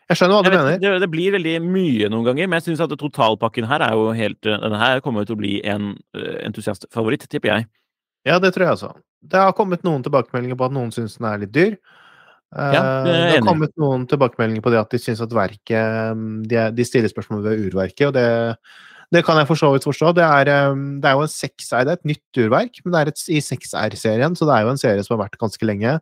Jeg 0.07 0.21
skjønner 0.21 0.39
hva 0.39 0.47
du 0.47 0.55
mener. 0.55 0.77
det, 0.79 0.91
det 1.03 1.09
blir 1.11 1.35
veldig 1.35 1.57
mye 1.65 2.09
noen 2.13 2.27
ganger, 2.29 2.47
men 2.47 2.61
jeg 2.61 2.69
syns 2.69 2.83
at 2.85 2.93
totalpakken 2.99 3.67
her 3.67 3.83
er 3.83 3.97
jo 3.99 4.13
helt 4.15 4.47
øh, 4.47 4.59
Denne 4.63 4.79
her 4.79 5.03
kommer 5.03 5.27
til 5.27 5.35
å 5.35 5.41
bli 5.41 5.57
en 5.67 5.97
øh, 6.15 6.37
entusiastfavoritt, 6.47 7.27
tipper 7.33 7.53
jeg. 7.53 7.67
Ja, 8.27 8.39
det 8.43 8.53
tror 8.55 8.67
jeg 8.69 8.77
også. 8.77 8.93
Det 9.27 9.39
har 9.43 9.55
kommet 9.59 9.83
noen 9.87 10.03
tilbakemeldinger 10.07 10.59
på 10.59 10.69
at 10.69 10.75
noen 10.77 10.93
syns 10.95 11.17
den 11.19 11.27
er 11.31 11.43
litt 11.43 11.55
dyr. 11.55 11.75
Eh, 12.55 12.73
Ja, 12.75 12.83
det 13.07 13.15
er 13.15 13.23
det 13.27 13.33
har 13.41 13.47
kommet 13.49 13.75
noen 13.83 14.07
tilbakemeldinger 14.11 14.63
på 14.63 14.71
det 14.75 14.83
at 14.83 14.95
de 14.95 15.01
syns 15.03 15.23
at 15.23 15.35
verket 15.35 16.15
mm, 16.19 16.45
de, 16.51 16.61
de 16.79 16.87
stiller 16.87 17.11
spørsmål 17.11 17.43
ved 17.47 17.67
urverket, 17.67 18.07
og 18.07 18.15
det, 18.15 18.27
det 19.15 19.23
kan 19.27 19.39
jeg 19.39 19.49
for 19.49 19.61
så 19.61 19.71
vidt 19.75 19.87
forstå. 19.87 20.15
Det 20.19 20.25
er, 20.27 20.51
eh, 20.53 20.79
det 21.03 21.11
er 21.11 21.19
jo 21.19 21.27
en 21.27 21.35
6R, 21.35 21.85
det 21.87 21.93
er 21.93 21.99
et 22.01 22.11
nytt 22.13 22.41
urverk, 22.45 22.81
men 22.85 22.95
det 22.95 23.01
er 23.01 23.13
et, 23.13 23.27
i 23.31 23.43
6R-serien, 23.45 24.39
så 24.39 24.49
det 24.49 24.57
er 24.57 24.65
jo 24.67 24.73
en 24.73 24.83
serie 24.83 25.05
som 25.07 25.17
har 25.17 25.27
vært 25.27 25.39
ganske 25.43 25.69
lenge. 25.69 25.99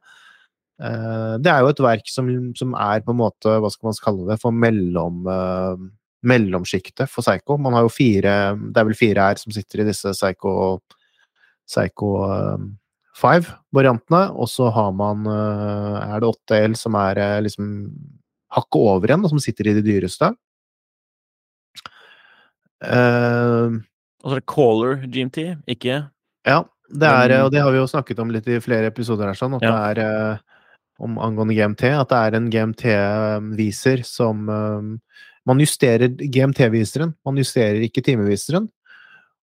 Eh, 0.83 1.35
Det 1.45 1.51
er 1.51 1.61
jo 1.61 1.75
et 1.75 1.85
verk 1.85 2.09
som, 2.11 2.31
som 2.57 2.75
er 2.75 3.05
på 3.05 3.13
en 3.15 3.21
måte, 3.21 3.59
hva 3.61 3.71
skal 3.71 3.91
man 3.91 4.01
kalle 4.03 4.31
det, 4.33 4.41
for 4.43 4.51
mellom 4.65 5.29
uh, 5.29 5.77
mellomsjiktet 6.25 7.11
for 7.11 7.25
Psycho. 7.25 7.59
Man 7.61 7.77
har 7.77 7.85
jo 7.85 7.93
fire 7.93 8.35
Det 8.57 8.81
er 8.81 8.89
vel 8.89 8.97
fire 8.99 9.29
R 9.35 9.41
som 9.41 9.53
sitter 9.53 9.83
i 9.83 9.89
disse 9.91 10.15
Psycho 10.17 10.81
Psycho 11.69 12.11
eh, 12.29 12.65
5-variantene, 13.15 14.27
og 14.35 14.49
så 14.51 14.69
har 14.75 14.93
man 14.97 15.25
eh, 15.31 15.99
Er 16.15 16.23
det 16.23 16.33
8L 16.33 16.77
som 16.79 16.97
er 16.99 17.21
eh, 17.23 17.41
liksom 17.47 17.69
hakket 18.55 18.81
over 18.81 19.11
igjen, 19.11 19.25
og 19.25 19.33
som 19.33 19.43
sitter 19.43 19.71
i 19.71 19.77
de 19.79 19.83
dyreste. 19.83 20.29
Eh, 22.83 23.77
Og 24.25 24.31
så 24.31 24.35
er 24.37 24.41
det 24.41 24.47
Caller 24.51 24.97
GMT, 25.07 25.39
ikke 25.69 26.01
ja, 26.47 26.59
det 26.93 27.09
er, 27.09 27.33
og 27.45 27.51
det 27.53 27.63
har 27.63 27.73
vi 27.73 27.79
jo 27.79 27.87
snakket 27.89 28.19
om 28.21 28.29
litt 28.31 28.47
i 28.49 28.59
flere 28.61 28.91
episoder 28.91 29.31
her, 29.31 29.35
sånn, 29.39 29.55
at 29.57 29.63
Ja. 29.63 29.73
det 29.95 30.05
er 30.05 30.33
eh, 30.33 30.39
om 31.01 31.17
angående 31.19 31.55
GMT, 31.57 31.85
at 31.97 32.09
det 32.09 32.19
er 32.21 32.37
en 32.37 32.51
GMT-viser 32.53 34.05
som 34.05 34.49
eh, 34.49 34.99
Man 35.47 35.59
justerer 35.61 36.09
GMT-viseren, 36.09 37.15
man 37.25 37.37
justerer 37.37 37.83
ikke 37.85 38.01
timeviseren. 38.01 38.71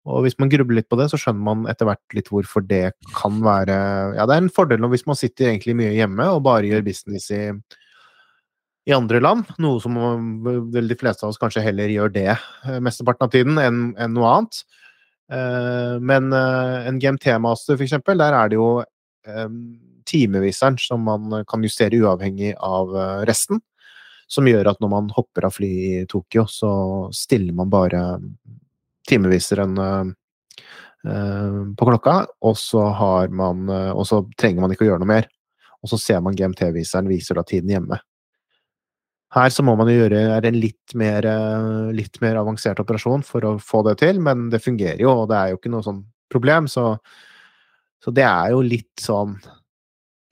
Og 0.09 0.23
hvis 0.25 0.35
man 0.39 0.49
grubler 0.49 0.79
litt 0.81 0.89
på 0.89 0.97
det, 0.97 1.05
så 1.11 1.19
skjønner 1.21 1.43
man 1.45 1.67
etter 1.69 1.85
hvert 1.85 2.15
litt 2.17 2.27
hvorfor 2.33 2.65
det 2.67 2.93
kan 3.15 3.37
være 3.45 4.15
Ja, 4.17 4.25
det 4.25 4.33
er 4.35 4.41
en 4.41 4.49
fordel 4.49 4.81
hvis 4.89 5.05
man 5.05 5.15
sitter 5.15 5.51
egentlig 5.51 5.75
mye 5.77 5.93
hjemme 5.93 6.25
og 6.33 6.41
bare 6.43 6.65
gjør 6.67 6.83
business 6.83 7.29
i 7.31 7.51
i 8.83 8.93
andre 8.95 9.21
land, 9.23 9.47
noe 9.63 9.79
som 9.79 9.95
vel 10.43 10.89
de 10.89 10.97
fleste 10.99 11.23
av 11.23 11.31
oss 11.31 11.39
kanskje 11.39 11.63
heller 11.63 11.91
gjør 11.91 12.11
det 12.11 12.29
eh, 12.33 12.79
mesteparten 12.83 13.27
av 13.27 13.31
tiden 13.31 13.59
enn 13.61 13.83
enn 13.95 14.15
noe 14.15 14.31
annet. 14.31 14.63
Eh, 15.31 15.95
men 16.03 16.33
eh, 16.35 16.89
en 16.89 16.99
GMT-master, 16.99 17.79
eksempel, 17.79 18.19
der 18.19 18.35
er 18.35 18.51
det 18.51 18.59
jo 18.59 18.67
eh, 18.83 19.47
timeviseren 20.09 20.77
som 20.81 21.05
man 21.07 21.45
kan 21.47 21.63
justere 21.63 22.01
uavhengig 22.03 22.53
av 22.59 22.91
eh, 22.95 23.21
resten. 23.29 23.63
Som 24.27 24.47
gjør 24.49 24.71
at 24.71 24.79
når 24.81 24.91
man 24.91 25.09
hopper 25.13 25.47
av 25.47 25.55
fly 25.55 25.71
i 26.01 26.05
Tokyo, 26.09 26.47
så 26.49 26.73
stiller 27.15 27.55
man 27.55 27.71
bare 27.71 28.03
timeviseren 29.07 29.77
eh, 29.79 30.13
eh, 31.07 31.59
på 31.77 31.87
klokka, 31.91 32.23
og 32.43 32.57
så 32.59 32.87
man 33.31 33.69
eh, 33.69 33.91
Og 33.91 34.07
så 34.07 34.23
trenger 34.39 34.63
man 34.63 34.75
ikke 34.75 34.87
å 34.87 34.91
gjøre 34.91 35.05
noe 35.05 35.15
mer. 35.15 35.29
Og 35.83 35.91
så 35.91 35.99
ser 35.99 36.23
man 36.23 36.35
GMT-viseren 36.35 37.07
viser 37.11 37.39
da 37.39 37.43
tiden 37.47 37.71
hjemme. 37.71 37.99
Her 39.33 39.49
så 39.49 39.63
må 39.65 39.73
man 39.79 39.89
jo 39.89 39.95
gjøre 40.03 40.19
en 40.45 40.57
litt 40.61 40.93
mer, 40.99 41.25
eh, 41.25 41.91
litt 41.97 42.19
mer 42.21 42.37
avansert 42.41 42.79
operasjon 42.83 43.23
for 43.25 43.41
å 43.49 43.55
få 43.57 43.81
det 43.87 43.97
til, 44.03 44.19
men 44.21 44.49
det 44.53 44.61
fungerer 44.61 45.01
jo, 45.01 45.09
og 45.23 45.29
det 45.31 45.39
er 45.39 45.53
jo 45.53 45.57
ikke 45.57 45.71
noe 45.73 45.85
sånn 45.85 46.03
problem, 46.29 46.67
så, 46.69 46.91
så 48.03 48.13
det 48.13 48.25
er 48.29 48.53
jo 48.53 48.61
litt 48.65 48.93
sånn 49.01 49.37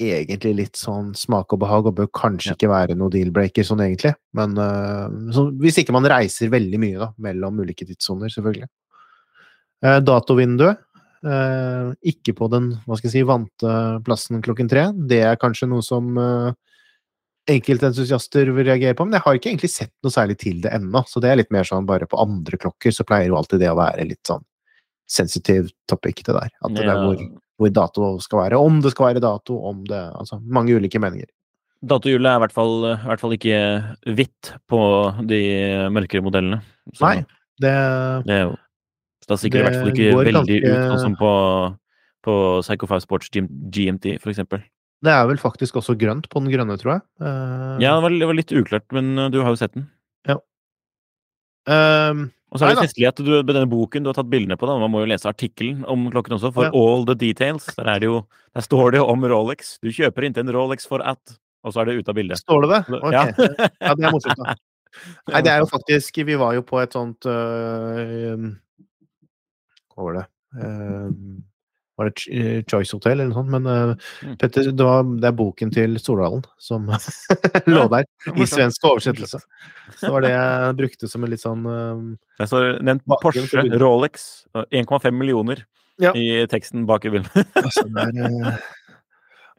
Egentlig 0.01 0.55
litt 0.57 0.79
sånn 0.81 1.11
smak 1.13 1.53
og 1.53 1.59
behag, 1.61 1.85
og 1.85 1.93
bør 1.99 2.07
kanskje 2.17 2.47
Ja. 2.49 2.53
ikke 2.55 2.69
være 2.71 2.95
noe 2.97 3.11
deal-breaker 3.13 3.61
sånn 3.61 3.83
egentlig. 3.85 4.15
Men 4.33 4.55
eh, 4.57 5.11
så, 5.29 5.43
hvis 5.61 5.77
ikke 5.77 5.93
man 5.93 6.07
reiser 6.09 6.49
veldig 6.49 6.79
mye, 6.81 6.97
da, 6.97 7.11
mellom 7.21 7.59
ulike 7.61 7.85
tidssoner, 7.85 8.31
selvfølgelig. 8.33 8.65
Eh, 9.85 9.99
datovinduet. 10.01 10.81
eh, 11.21 11.91
ikke 12.15 12.33
på 12.33 12.49
den 12.49 12.71
hva 12.87 12.97
skal 12.97 13.11
jeg 13.11 13.13
si, 13.19 13.21
vante 13.29 13.75
plassen 14.07 14.41
klokken 14.41 14.71
tre. 14.71 14.87
Det 15.05 15.21
er 15.21 15.37
kanskje 15.37 15.69
noe 15.69 15.85
som 15.85 16.17
uh, 16.17 16.49
enkeltentusiaster 17.55 18.49
vil 18.55 18.67
reagere 18.67 18.95
på, 18.97 19.05
men 19.07 19.17
jeg 19.17 19.25
har 19.25 19.37
ikke 19.37 19.51
egentlig 19.51 19.71
sett 19.73 19.93
noe 20.03 20.13
særlig 20.13 20.37
til 20.41 20.61
det 20.63 20.71
ennå. 20.75 21.03
Så 21.09 21.21
det 21.23 21.31
er 21.31 21.39
litt 21.41 21.51
mer 21.53 21.67
sånn 21.67 21.87
bare 21.89 22.07
på 22.09 22.19
andre 22.21 22.59
klokker 22.61 22.95
så 22.95 23.05
pleier 23.07 23.31
jo 23.31 23.37
alltid 23.39 23.61
det 23.63 23.69
å 23.71 23.77
være 23.79 24.07
litt 24.09 24.23
sånn 24.27 24.43
sensitiv 25.11 25.69
topic, 25.91 26.23
det 26.23 26.35
der. 26.37 26.49
At 26.63 26.75
det 26.77 26.87
er 26.87 27.03
hvor, 27.03 27.21
hvor 27.59 27.73
dato 27.75 28.13
skal 28.23 28.45
være. 28.45 28.59
Om 28.63 28.79
det 28.85 28.93
skal 28.93 29.09
være 29.09 29.23
dato, 29.23 29.57
om 29.67 29.83
det 29.89 29.99
Altså 30.15 30.39
mange 30.41 30.77
ulike 30.77 31.01
meninger. 31.03 31.27
Datohjulet 31.81 32.29
er 32.29 32.37
i 32.37 32.43
hvert 32.45 32.53
fall, 32.55 32.75
i 32.93 32.97
hvert 33.09 33.23
fall 33.23 33.35
ikke 33.35 33.59
hvitt 34.17 34.51
på 34.69 34.81
de 35.27 35.41
mørkere 35.91 36.23
modellene. 36.23 36.61
Så 36.93 37.07
Nei, 37.07 37.15
det 37.61 37.73
det 38.27 38.35
er 38.37 38.43
jo 38.45 38.59
så 39.21 39.29
da 39.29 39.37
stikker 39.37 39.61
i 39.61 39.65
hvert 39.67 39.77
fall 39.77 39.91
ikke 39.91 40.13
veldig 40.17 40.33
ganske- 40.33 40.61
ut, 40.65 40.85
sånn 40.91 41.01
som 41.03 41.15
på, 41.15 41.31
på 42.25 42.35
Psycho 42.65 42.87
5 42.89 43.01
Sports 43.03 43.29
GMT, 43.33 44.17
for 44.21 44.31
eksempel. 44.33 44.63
Det 45.01 45.09
er 45.09 45.25
vel 45.31 45.39
faktisk 45.41 45.79
også 45.81 45.95
grønt 45.97 46.27
på 46.29 46.41
den 46.43 46.51
grønne, 46.53 46.75
tror 46.77 46.91
jeg. 46.97 47.01
Uh, 47.21 47.79
Ja, 47.81 47.95
det 47.97 48.03
var, 48.05 48.13
det 48.21 48.27
var 48.29 48.37
litt 48.37 48.51
uklart, 48.53 48.85
men 48.93 49.17
uh, 49.17 49.29
du 49.33 49.39
har 49.41 49.49
jo 49.55 49.57
sett 49.57 49.73
den. 49.73 49.87
ehm, 51.69 52.29
Og 52.51 52.59
så 52.59 52.67
er 52.67 52.75
det 52.75 52.83
festlig 52.89 53.07
at 53.07 53.19
du, 53.21 53.29
med 53.43 53.53
denne 53.55 53.69
boken 53.71 54.03
du 54.03 54.09
har 54.11 54.17
tatt 54.17 54.29
bildene 54.31 54.57
på, 54.59 54.67
da, 54.67 54.75
man 54.81 54.91
må 54.91 55.03
jo 55.03 55.09
lese 55.11 55.29
artikkelen 55.29 55.85
om 55.89 56.09
klokken 56.11 56.35
også, 56.37 56.51
for 56.53 56.67
Ja. 56.67 56.71
all 56.75 57.05
the 57.07 57.15
details. 57.15 57.65
Der, 57.77 57.87
er 57.87 57.99
det 58.01 58.09
jo, 58.09 58.25
der 58.53 58.61
står 58.65 58.91
det 58.91 58.97
jo 59.01 59.05
om 59.07 59.23
Rolex. 59.23 59.77
Du 59.81 59.89
kjøper 59.89 60.27
ikke 60.27 60.41
en 60.43 60.51
Rolex 60.53 60.85
for 60.89 61.01
at 61.05 61.37
Og 61.63 61.73
så 61.73 61.81
er 61.81 61.85
det 61.85 61.99
ute 62.01 62.09
av 62.09 62.15
bildet. 62.17 62.37
står 62.41 62.61
det 62.65 62.69
det? 62.73 63.01
Ok. 63.03 63.11
Ja. 63.13 63.25
Ja, 63.81 63.93
det 63.95 64.05
er 64.05 64.11
morsomt, 64.11 64.37
da. 64.41 64.55
Nei, 65.31 65.41
det 65.45 65.51
er 65.53 65.59
jo 65.61 65.67
faktisk 65.69 66.17
Vi 66.25 66.35
var 66.35 66.53
jo 66.57 66.63
på 66.65 66.81
et 66.81 66.91
sånt 66.91 67.23
øh, 67.29 68.49
Hva 69.93 70.03
var 70.07 70.13
det? 70.17 70.25
Øh, 70.57 71.11
var 72.01 72.09
det 72.09 72.23
eh, 72.33 72.59
Choice 72.69 72.91
Hotel 72.97 73.13
eller 73.19 73.29
noe 73.31 73.37
sånt? 73.39 73.51
Men 73.53 73.67
øh, 73.69 73.93
Mm. 74.21 74.35
Petter, 74.41 74.67
det, 74.71 74.85
var, 74.85 75.03
det 75.21 75.27
er 75.29 75.35
boken 75.37 75.71
til 75.73 75.95
Stordalen 76.01 76.43
som 76.61 76.89
lå 77.73 77.85
der, 77.93 78.05
i 78.35 78.45
svensk 78.49 78.83
oversettelse. 78.89 79.39
Så 79.99 80.11
var 80.13 80.21
det 80.25 80.31
jeg 80.33 80.75
brukte 80.81 81.09
som 81.09 81.23
en 81.25 81.31
litt 81.33 81.41
sånn 81.43 81.63
øh, 81.65 82.03
Jeg 82.41 82.51
står 82.51 82.67
nevnt 82.85 83.05
Porsche. 83.21 83.45
Rolex, 83.81 84.27
1,5 84.57 85.11
millioner 85.17 85.63
Ja. 86.01 86.11
i 86.17 86.45
teksten 86.49 86.85
bak 86.89 87.05
i 87.05 87.11
bilen. 87.13 87.27
altså, 87.55 87.83
det 87.85 88.05
er, 88.09 88.29
øh, 88.29 88.53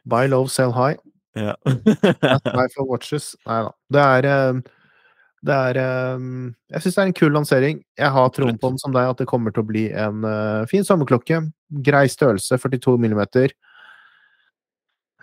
Buy 0.05 0.27
low, 0.27 0.47
sell 0.51 0.73
high. 0.75 0.97
ja. 1.39 1.53
Buy 1.63 2.67
for 2.75 2.87
watches. 2.89 3.33
Nei 3.47 3.61
da. 3.63 3.71
Det 3.95 4.01
er 4.03 4.27
øh, 4.53 4.61
det 5.43 5.55
er 5.69 5.79
øh, 5.81 6.25
Jeg 6.71 6.81
syns 6.83 6.95
det 6.95 7.01
er 7.01 7.09
en 7.09 7.17
kul 7.17 7.33
lansering. 7.35 7.83
Jeg 7.99 8.15
har 8.15 8.29
troen 8.31 8.57
på 8.59 8.71
den 8.71 8.79
som 8.79 8.95
deg, 8.95 9.09
at 9.11 9.19
det 9.19 9.27
kommer 9.27 9.51
til 9.51 9.65
å 9.65 9.67
bli 9.67 9.85
en 9.91 10.23
øh, 10.23 10.63
fin 10.71 10.87
sommerklokke. 10.87 11.41
Grei 11.83 12.05
størrelse, 12.11 12.59
42 12.61 12.95
millimeter. 13.01 13.51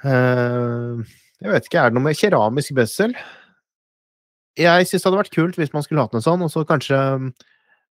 Eh, 0.04 1.00
jeg 1.40 1.52
vet 1.54 1.68
ikke, 1.68 1.80
er 1.80 1.90
det 1.90 1.96
noe 1.96 2.09
med 2.09 2.18
keramisk 2.20 2.76
bessel? 2.76 3.14
Jeg 4.61 4.88
syns 4.88 5.00
det 5.00 5.09
hadde 5.09 5.22
vært 5.22 5.37
kult 5.37 5.56
hvis 5.56 5.72
man 5.72 5.87
skulle 5.87 6.04
hatt 6.04 6.16
en 6.18 6.24
sånn, 6.24 6.44
og 6.44 6.52
så 6.52 6.66
kanskje 6.68 6.98
um, 7.16 7.30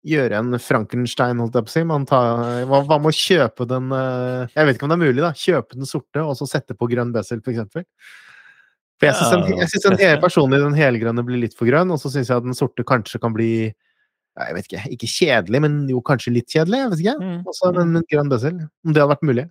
gjøre 0.07 0.39
en 0.39 0.57
Frankenstein, 0.61 1.41
holdt 1.43 1.57
jeg 1.59 1.67
på 1.67 1.71
å 1.71 1.75
si. 1.75 1.83
Man 1.85 2.07
tar, 2.09 2.41
hva, 2.69 2.81
hva 2.87 2.97
med 3.01 3.11
å 3.11 3.17
kjøpe 3.17 3.67
den 3.69 3.93
eh, 3.93 4.53
Jeg 4.55 4.69
vet 4.69 4.77
ikke 4.79 4.87
om 4.87 4.93
det 4.93 4.97
er 4.97 5.05
mulig, 5.05 5.21
da. 5.21 5.33
Kjøpe 5.37 5.77
den 5.77 5.89
sorte, 5.89 6.23
og 6.23 6.37
så 6.39 6.49
sette 6.49 6.77
på 6.77 6.89
grønn 6.89 7.13
bessel, 7.13 7.43
eksempel. 7.45 7.85
For 8.99 9.09
jeg 9.09 9.17
syns 9.19 9.33
den, 9.33 9.59
jeg 9.59 9.71
synes 9.71 9.85
den 9.89 9.97
hele 9.99 10.21
personlig 10.23 10.61
den 10.61 10.77
helgrønne 10.77 11.25
blir 11.27 11.41
litt 11.41 11.57
for 11.57 11.67
grønn, 11.67 11.91
og 11.91 11.99
så 11.99 12.11
syns 12.13 12.29
jeg 12.31 12.39
at 12.39 12.45
den 12.45 12.55
sorte 12.55 12.85
kanskje 12.87 13.19
kan 13.23 13.35
bli 13.35 13.49
jeg 14.35 14.55
vet 14.55 14.65
ikke, 14.67 14.81
ikke 14.91 15.07
kjedelig, 15.07 15.59
men 15.63 15.75
jo 15.87 16.01
kanskje 16.03 16.33
litt 16.35 16.51
kjedelig. 16.51 16.79
jeg 16.81 16.91
vet 16.91 17.03
ikke. 17.05 17.19
Mm. 17.23 17.37
Også 17.47 17.69
en, 17.71 17.93
en 18.01 18.07
grønn 18.11 18.31
bezel, 18.31 18.57
om 18.83 18.91
det 18.95 18.99
hadde 18.99 19.13
vært 19.13 19.29
mulig. 19.29 19.45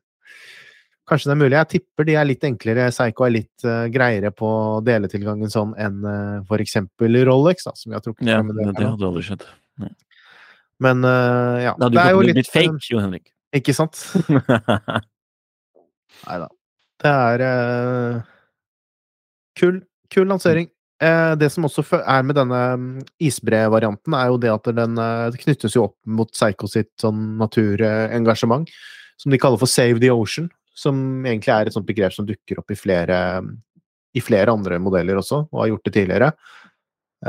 Kanskje 1.08 1.28
det 1.28 1.34
er 1.34 1.40
mulig. 1.40 1.56
Jeg 1.56 1.70
tipper 1.72 2.06
de 2.08 2.16
er 2.20 2.28
litt 2.28 2.44
enklere. 2.48 2.88
Psycho 2.92 3.24
er 3.26 3.32
litt 3.32 3.64
uh, 3.68 3.86
greiere 3.92 4.30
på 4.32 4.50
deletilgangen 4.84 5.52
sånn 5.52 5.72
enn 5.80 6.04
uh, 6.04 6.44
for 6.48 6.60
eksempel 6.64 7.16
Rolex, 7.28 7.64
da, 7.68 7.72
som 7.76 7.92
vi 7.92 7.96
har 7.98 8.04
trukket 8.04 8.28
ja, 8.28 8.38
frem 8.40 8.52
en 8.52 8.60
det, 8.60 8.68
det 8.76 8.88
hadde 8.88 9.08
aldri 9.08 9.24
skjedd. 9.24 9.44
Men 10.84 11.04
uh, 11.04 11.60
ja, 11.62 11.72
Det 11.76 11.86
hadde 11.86 11.96
det 11.96 12.04
er 12.04 12.14
jo 12.16 12.22
litt 12.24 12.40
litt 12.40 12.52
fake, 12.52 12.80
Jo 12.90 13.00
Henrik. 13.04 13.28
eh, 13.52 13.60
Ikke 13.60 13.74
sant? 13.76 14.00
Nei 16.24 16.38
da. 16.40 16.48
Det 17.04 17.12
er 17.12 17.44
eh, 17.44 18.22
kul, 19.58 19.82
kul 20.12 20.28
lansering. 20.30 20.68
Eh, 21.02 21.34
det 21.40 21.50
som 21.50 21.66
også 21.66 21.84
er 22.00 22.26
med 22.26 22.38
denne 22.38 22.60
mm, 22.78 22.90
isbrevarianten, 23.26 24.14
er 24.16 24.30
jo 24.30 24.40
det 24.40 24.52
at 24.52 24.68
den 24.76 24.98
eh, 25.00 25.38
knyttes 25.42 25.76
jo 25.76 25.88
opp 25.88 25.96
mot 26.06 26.30
Psycho 26.30 26.70
sitt 26.70 26.92
sånn 27.02 27.34
naturengasjement, 27.40 28.70
som 29.20 29.34
de 29.34 29.40
kaller 29.42 29.60
for 29.60 29.70
Save 29.70 30.02
the 30.02 30.12
Ocean. 30.14 30.50
Som 30.74 31.22
egentlig 31.22 31.52
er 31.54 31.68
et 31.68 31.74
sånt 31.76 31.86
begrep 31.86 32.14
som 32.14 32.26
dukker 32.26 32.58
opp 32.58 32.72
i 32.74 32.78
flere, 32.78 33.16
i 34.14 34.22
flere 34.22 34.50
andre 34.50 34.80
modeller 34.82 35.20
også, 35.20 35.44
og 35.52 35.60
har 35.62 35.70
gjort 35.70 35.84
det 35.86 35.96
tidligere. 35.98 36.30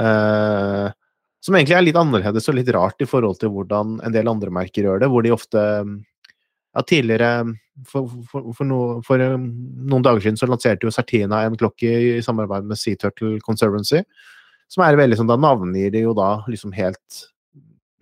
Eh, 0.01 0.88
som 1.45 1.57
egentlig 1.57 1.75
er 1.77 1.85
litt 1.85 1.99
annerledes 1.99 2.49
og 2.49 2.57
litt 2.57 2.71
rart 2.73 3.03
i 3.05 3.09
forhold 3.09 3.38
til 3.41 3.51
hvordan 3.53 3.99
en 4.01 4.13
del 4.15 4.29
andre 4.31 4.53
merker 4.53 4.88
gjør 4.88 5.03
det, 5.03 5.09
hvor 5.13 5.25
de 5.25 5.33
ofte 5.35 5.61
ja, 6.75 6.83
tidligere 6.83 7.29
for, 7.88 8.09
for, 8.29 8.49
for, 8.55 8.67
no, 8.67 8.79
for 9.05 9.21
um, 9.23 9.45
noen 9.88 10.03
dager 10.03 10.25
siden 10.25 10.39
så 10.39 10.49
lanserte 10.49 10.88
jo 10.88 10.93
Certina 10.93 11.43
en 11.47 11.55
klokke 11.59 11.91
i 12.17 12.23
samarbeid 12.23 12.67
med 12.67 12.79
Sea 12.79 12.99
Turtle 12.99 13.39
Conservancy. 13.43 14.03
Som 14.71 14.83
er 14.83 14.97
veldig 14.97 15.19
sånn, 15.19 15.29
Da 15.29 15.38
navngir 15.39 15.93
de 15.93 16.03
jo 16.05 16.15
da 16.17 16.39
liksom 16.49 16.73
helt 16.75 17.21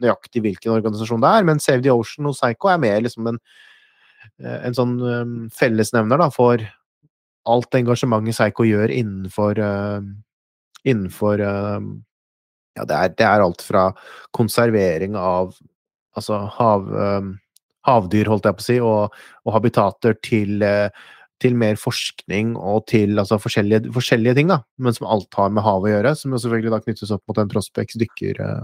nøyaktig 0.03 0.41
hvilken 0.43 0.73
organisasjon 0.73 1.21
det 1.23 1.31
er, 1.37 1.45
men 1.47 1.61
Save 1.61 1.83
the 1.85 1.93
Ocean 1.93 2.29
og 2.29 2.37
Psycho 2.37 2.71
er 2.71 2.79
mer 2.81 3.03
liksom 3.03 3.29
en, 3.29 3.37
eh, 4.41 4.59
en 4.69 4.77
sånn 4.77 4.95
um, 5.01 5.35
fellesnevner 5.53 6.21
da, 6.21 6.29
for 6.33 6.63
alt 7.49 7.77
engasjementet 7.77 8.37
Psycho 8.37 8.65
gjør 8.67 8.93
innenfor 8.95 9.59
uh, 9.61 10.01
innenfor 10.87 11.43
uh, 11.43 11.79
Ja, 12.73 12.87
det 12.89 12.97
er, 12.97 13.13
det 13.19 13.25
er 13.29 13.43
alt 13.43 13.61
fra 13.61 13.91
konservering 14.33 15.13
av 15.19 15.51
altså 16.17 16.39
hav, 16.55 16.87
um, 16.89 17.35
havdyr, 17.87 18.29
holdt 18.31 18.47
jeg 18.47 18.57
på 18.57 18.63
å 18.63 18.67
si, 18.67 18.77
og, 18.83 19.17
og 19.45 19.55
habitater 19.57 20.15
til, 20.23 20.61
eh, 20.63 20.89
til 21.43 21.57
mer 21.59 21.75
forskning 21.79 22.53
og 22.55 22.85
til 22.91 23.19
altså, 23.19 23.39
forskjellige, 23.41 23.91
forskjellige 23.95 24.37
ting, 24.39 24.51
da, 24.53 24.61
men 24.79 24.95
som 24.95 25.09
alt 25.11 25.33
har 25.39 25.51
med 25.51 25.65
havet 25.65 25.89
å 25.89 25.95
gjøre. 25.97 26.13
Som 26.19 26.37
selvfølgelig 26.37 26.75
da 26.75 26.83
knyttes 26.85 27.11
opp 27.15 27.23
mot 27.27 27.39
den 27.41 27.51
Prospects 27.51 27.99
dykker, 27.99 28.39
eh, 28.39 28.63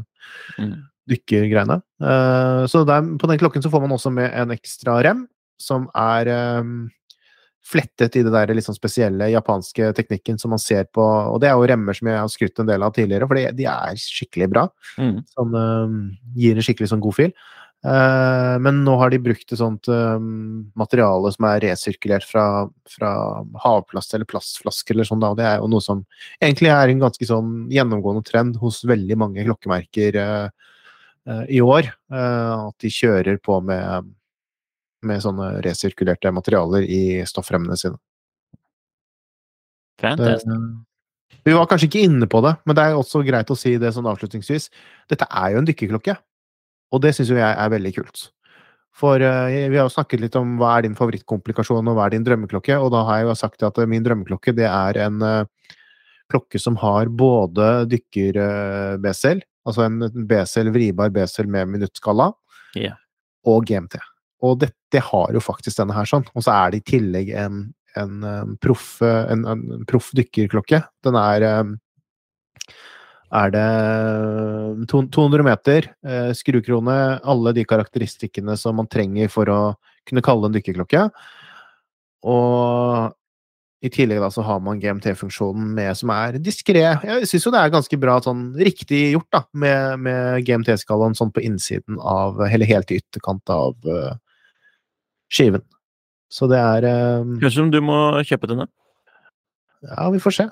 Mm. 0.60 0.78
dykkergreiene. 1.10 1.82
Uh, 2.04 2.68
så 2.70 2.84
der, 2.86 3.02
på 3.18 3.28
den 3.32 3.40
klokken 3.42 3.64
så 3.66 3.72
får 3.74 3.82
man 3.82 3.96
også 3.96 4.12
med 4.14 4.30
en 4.30 4.54
ekstra 4.54 5.00
rem, 5.04 5.24
som 5.60 5.88
er 5.98 6.30
um, 6.62 6.90
flettet 7.66 8.16
i 8.16 8.24
det 8.24 8.32
der 8.32 8.62
sånn 8.64 8.78
spesielle 8.78 9.30
japanske 9.34 9.92
teknikken 9.98 10.40
som 10.40 10.54
man 10.54 10.62
ser 10.62 10.88
på 10.96 11.04
Og 11.04 11.40
det 11.42 11.50
er 11.50 11.58
jo 11.58 11.68
remmer 11.70 11.98
som 11.98 12.08
jeg 12.08 12.18
har 12.18 12.30
skrytt 12.32 12.62
en 12.62 12.70
del 12.70 12.86
av 12.86 12.94
tidligere, 12.96 13.28
for 13.28 13.36
de 13.36 13.66
er 13.68 14.00
skikkelig 14.00 14.50
bra. 14.54 14.68
Mm. 14.98 15.18
Som 15.34 15.56
um, 15.56 15.98
gir 16.38 16.56
en 16.56 16.66
skikkelig 16.66 16.92
sånn 16.94 17.04
god 17.04 17.18
fil. 17.20 17.34
Eh, 17.80 18.56
men 18.60 18.82
nå 18.84 18.96
har 19.00 19.12
de 19.14 19.22
brukt 19.24 19.54
et 19.54 19.60
sånt 19.60 19.88
eh, 19.88 20.18
materiale 20.80 21.32
som 21.32 21.46
er 21.48 21.62
resirkulert 21.64 22.26
fra, 22.28 22.44
fra 22.92 23.12
havplast 23.64 24.16
eller 24.16 24.28
plastflasker 24.28 24.98
eller 24.98 25.08
sånn, 25.08 25.24
da. 25.24 25.32
Det 25.38 25.46
er 25.48 25.62
jo 25.62 25.70
noe 25.72 25.84
som 25.84 26.04
egentlig 26.42 26.74
er 26.74 26.92
en 26.92 27.06
ganske 27.06 27.30
sånn 27.30 27.54
gjennomgående 27.72 28.26
trend 28.28 28.60
hos 28.60 28.82
veldig 28.90 29.20
mange 29.22 29.48
klokkemerker 29.48 30.20
eh, 30.20 30.76
eh, 31.32 31.44
i 31.56 31.64
år. 31.64 31.94
at 32.12 32.76
de 32.84 32.92
kjører 32.92 33.40
på 33.40 33.62
med, 33.64 34.12
med 35.08 35.24
sånne 35.24 35.56
resirkulerte 35.64 36.36
materialer 36.36 36.84
i 36.84 37.24
stoffremmene 37.30 37.80
sine. 37.80 38.00
Fantastisk. 40.00 40.52
Vi 41.48 41.54
var 41.56 41.68
kanskje 41.70 41.88
ikke 41.88 42.04
inne 42.04 42.28
på 42.28 42.42
det, 42.44 42.58
men 42.68 42.76
det 42.76 42.84
er 42.84 42.98
også 42.98 43.22
greit 43.24 43.52
å 43.52 43.56
si 43.58 43.78
det 43.80 43.94
sånn 43.96 44.08
avslutningsvis. 44.10 44.68
Dette 45.12 45.28
er 45.30 45.54
jo 45.54 45.62
en 45.62 45.68
dykkerklokke, 45.70 46.18
og 46.90 47.02
det 47.04 47.14
syns 47.16 47.32
jo 47.32 47.40
jeg 47.40 47.50
er 47.50 47.74
veldig 47.74 47.94
kult. 48.00 48.28
For 49.00 49.22
uh, 49.24 49.48
vi 49.48 49.78
har 49.78 49.86
jo 49.86 49.94
snakket 49.94 50.24
litt 50.24 50.38
om 50.40 50.58
hva 50.60 50.76
er 50.78 50.88
din 50.88 50.98
favorittkomplikasjon 50.98 51.88
og 51.88 51.98
hva 51.98 52.08
er 52.08 52.18
din 52.18 52.26
drømmeklokke, 52.28 52.76
og 52.82 52.92
da 52.96 53.06
har 53.08 53.22
jeg 53.22 53.30
jo 53.30 53.38
sagt 53.40 53.66
at 53.68 53.80
min 53.90 54.06
drømmeklokke 54.06 54.56
det 54.58 54.68
er 54.68 55.00
en 55.06 55.24
uh, 55.24 55.76
klokke 56.30 56.62
som 56.62 56.78
har 56.82 57.10
både 57.10 57.88
dykker-BCL, 57.90 59.42
altså 59.70 59.86
en 59.88 60.04
BCL, 60.30 60.72
vribar 60.76 61.14
BCL 61.16 61.50
med 61.50 61.72
minuttskala, 61.78 62.30
yeah. 62.78 63.00
og 63.48 63.66
GMT. 63.70 63.98
Og 64.46 64.60
det, 64.62 64.72
det 64.94 65.02
har 65.10 65.34
jo 65.36 65.42
faktisk 65.44 65.80
denne 65.82 65.96
her 65.96 66.08
sånn. 66.08 66.28
Og 66.38 66.46
så 66.46 66.54
er 66.54 66.72
det 66.72 66.80
i 66.84 66.88
tillegg 66.94 67.32
en, 67.36 67.64
en, 68.00 68.22
proff 68.64 69.02
en, 69.04 69.44
en 69.50 69.84
proff 69.90 70.14
dykkerklokke. 70.16 70.80
Den 71.04 71.18
er 71.20 71.48
um, 71.60 71.74
er 73.30 73.52
det 73.54 73.68
um, 74.74 74.86
200 74.90 75.46
meter, 75.46 75.92
eh, 76.06 76.32
skrukrone, 76.38 76.98
alle 77.22 77.54
de 77.54 77.66
karakteristikkene 77.68 78.56
som 78.58 78.80
man 78.80 78.90
trenger 78.90 79.30
for 79.30 79.52
å 79.54 79.60
kunne 80.10 80.24
kalle 80.26 80.50
en 80.50 80.56
dykkerklokke. 80.56 81.06
Og 82.30 83.16
i 83.80 83.92
tillegg 83.94 84.20
da 84.20 84.28
så 84.34 84.44
har 84.44 84.60
man 84.64 84.80
GMT-funksjonen 84.82 85.70
med 85.78 85.96
som 85.96 86.12
er 86.12 86.40
diskré. 86.44 86.84
Jeg 87.06 87.28
syns 87.30 87.46
jo 87.48 87.54
det 87.54 87.62
er 87.62 87.72
ganske 87.72 88.00
bra 88.02 88.18
sånn 88.24 88.50
riktig 88.60 89.14
gjort, 89.14 89.30
da, 89.32 89.44
med, 89.54 90.02
med 90.04 90.48
GMT-skalaen 90.48 91.16
sånn 91.16 91.32
på 91.36 91.46
innsiden 91.48 92.00
av 92.02 92.42
Eller 92.50 92.68
helt 92.68 92.92
i 92.92 93.00
ytterkant 93.00 93.54
av 93.54 93.78
uh, 93.88 94.18
skiven. 95.32 95.64
Så 96.30 96.50
det 96.50 96.60
er 96.62 96.86
eh, 96.86 97.30
Høres 97.40 97.56
ut 97.56 97.62
som 97.64 97.72
du 97.74 97.80
må 97.82 97.98
kjøpe 98.28 98.50
denne. 98.52 98.68
Ja, 99.86 100.10
vi 100.14 100.20
får 100.22 100.36
se. 100.36 100.46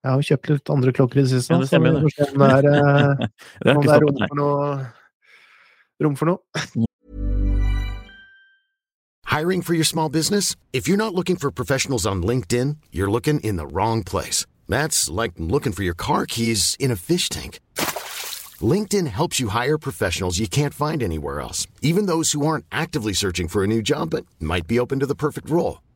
Jeg 0.00 0.10
har 0.10 0.20
jo 0.20 0.28
kjøpt 0.30 0.48
litt 0.48 0.70
andre 0.72 0.92
klokker 0.96 1.20
i 1.20 1.22
det 1.26 1.30
siste, 1.34 1.52
Ja, 1.52 1.58
det 1.60 1.68
så 1.68 1.74
stemmer 1.74 1.98
vi 1.98 2.06
får 2.06 2.14
se 2.16 2.28
om 2.32 2.40
det 2.40 2.50
er, 2.56 2.68
eh, 2.72 3.26
Det 3.60 3.68
har 3.68 3.76
om 3.76 3.84
det 3.84 3.92
er 3.96 4.06
rom 4.06 4.22
for 4.22 4.40
noe 4.40 4.86
Rom 6.00 6.16
for 6.16 6.30
noe. 6.30 6.86
Hiring 9.26 9.60
for 9.62 9.74
your 9.74 9.84
small 9.84 10.08
business? 10.08 10.56
If 10.72 10.88
you're 10.88 10.96
not 10.96 11.14
looking 11.14 11.36
for 11.36 11.50
professionals 11.50 12.06
on 12.06 12.22
LinkedIn, 12.22 12.78
you're 12.90 13.10
looking 13.10 13.40
in 13.40 13.56
the 13.56 13.66
wrong 13.66 14.02
place. 14.02 14.46
That's 14.66 15.10
like 15.10 15.32
looking 15.36 15.72
for 15.72 15.82
your 15.82 15.94
car 15.94 16.24
keys 16.24 16.74
in 16.80 16.90
a 16.90 16.96
fish 16.96 17.28
tank. 17.28 17.60
LinkedIn 18.62 19.06
helps 19.08 19.38
you 19.38 19.48
hire 19.48 19.78
professionals 19.78 20.38
you 20.38 20.48
can't 20.48 20.74
find 20.74 21.02
anywhere 21.02 21.40
else, 21.40 21.66
even 21.82 22.06
those 22.06 22.32
who 22.32 22.46
aren't 22.46 22.64
actively 22.72 23.12
searching 23.12 23.48
for 23.48 23.62
a 23.62 23.66
new 23.66 23.82
job 23.82 24.10
but 24.10 24.24
might 24.40 24.66
be 24.66 24.80
open 24.80 24.98
to 25.00 25.06
the 25.06 25.14
perfect 25.14 25.50
role. 25.50 25.80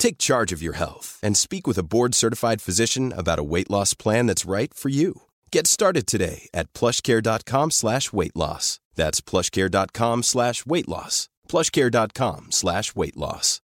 Take 0.00 0.18
charge 0.18 0.50
of 0.50 0.60
your 0.62 0.74
health 0.74 1.20
and 1.22 1.36
speak 1.36 1.68
with 1.68 1.78
a 1.78 1.84
board-certified 1.84 2.60
physician 2.60 3.12
about 3.16 3.38
a 3.38 3.44
weight 3.44 3.70
loss 3.70 3.94
plan 3.94 4.26
that's 4.26 4.50
right 4.50 4.74
for 4.74 4.88
you. 4.88 5.22
Get 5.52 5.66
started 5.68 6.06
today 6.06 6.48
at 6.52 6.72
plushcare.com 6.72 7.70
slash 7.70 8.12
weight 8.12 8.34
loss. 8.34 8.80
That's 8.96 9.20
plushcare.com 9.20 10.22
slash 10.22 10.66
weight 10.66 10.88
loss. 10.88 11.28
plushcare.com 11.48 12.46
slash 12.50 12.96
weight 12.96 13.16
loss. 13.16 13.60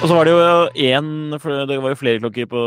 Og 0.00 0.08
så 0.08 0.14
var 0.16 0.24
det 0.24 0.32
jo 0.32 0.68
én, 0.80 1.38
for 1.38 1.66
det 1.68 1.76
var 1.82 1.92
jo 1.92 1.98
flere 2.00 2.20
klokker 2.22 2.48
på, 2.48 2.60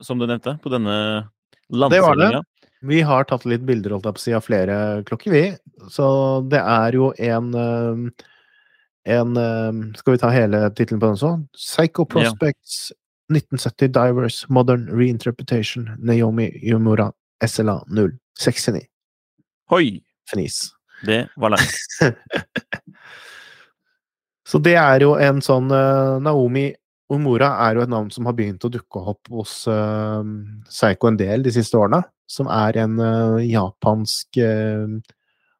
som 0.00 0.18
du 0.20 0.26
nevnte, 0.30 0.54
på 0.62 0.70
denne 0.70 0.94
var 0.94 1.90
det. 1.90 1.98
lanseringa. 1.98 2.42
Vi 2.82 3.00
har 3.06 3.26
tatt 3.30 3.44
litt 3.46 3.62
bilder 3.66 3.94
holdt 3.94 4.08
jeg 4.08 4.16
på 4.16 4.20
å 4.20 4.24
si, 4.24 4.34
av 4.34 4.44
flere 4.46 4.76
klokker, 5.06 5.34
vi. 5.34 5.44
Så 5.92 6.06
det 6.50 6.60
er 6.60 6.98
jo 6.98 7.12
en 7.22 7.52
eh, 7.54 8.28
en 9.04 9.36
eh, 9.36 9.96
Skal 9.98 10.14
vi 10.14 10.18
ta 10.22 10.30
hele 10.30 10.68
tittelen 10.70 11.00
på 11.02 11.10
den 11.10 11.18
sånn? 11.18 11.46
Psycho 11.58 12.06
Prospects 12.06 12.92
1970 13.32 13.90
Divers 13.94 14.42
Modern 14.48 14.86
Reinterpretation 14.90 15.88
Naomi 15.98 16.50
Yumura 16.62 17.10
SLA 17.42 17.80
069. 18.38 18.84
Hoi! 19.70 20.02
Fnis. 20.30 20.70
Det 21.06 21.26
var 21.36 21.50
langt. 21.50 21.74
Så 24.48 24.60
det 24.62 24.76
er 24.78 25.02
jo 25.02 25.16
en 25.18 25.42
sånn 25.42 25.70
eh, 25.74 26.20
Naomi 26.22 26.70
Omura 27.12 27.50
er 27.66 27.76
jo 27.76 27.82
et 27.84 27.90
navn 27.92 28.08
som 28.12 28.24
har 28.28 28.36
begynt 28.38 28.62
å 28.64 28.70
dukke 28.72 29.00
opp 29.12 29.28
hos 29.34 29.66
uh, 29.68 30.22
Psycho 30.64 31.10
en 31.10 31.18
del 31.20 31.42
de 31.44 31.52
siste 31.52 31.76
årene. 31.76 31.98
Som 32.32 32.48
er 32.48 32.78
en 32.80 32.96
eh, 33.02 33.42
japansk 33.50 34.38
eh, 34.40 35.16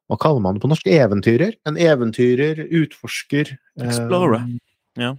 Hva 0.08 0.18
kaller 0.20 0.44
man 0.44 0.56
det 0.56 0.62
på 0.64 0.70
norsk? 0.72 0.88
Eventyrer? 0.88 1.56
En 1.68 1.76
eventyrer, 1.80 2.64
utforsker 2.82 3.52
eh, 3.52 3.84
Explorer. 3.86 4.46
Ja. 5.00 5.14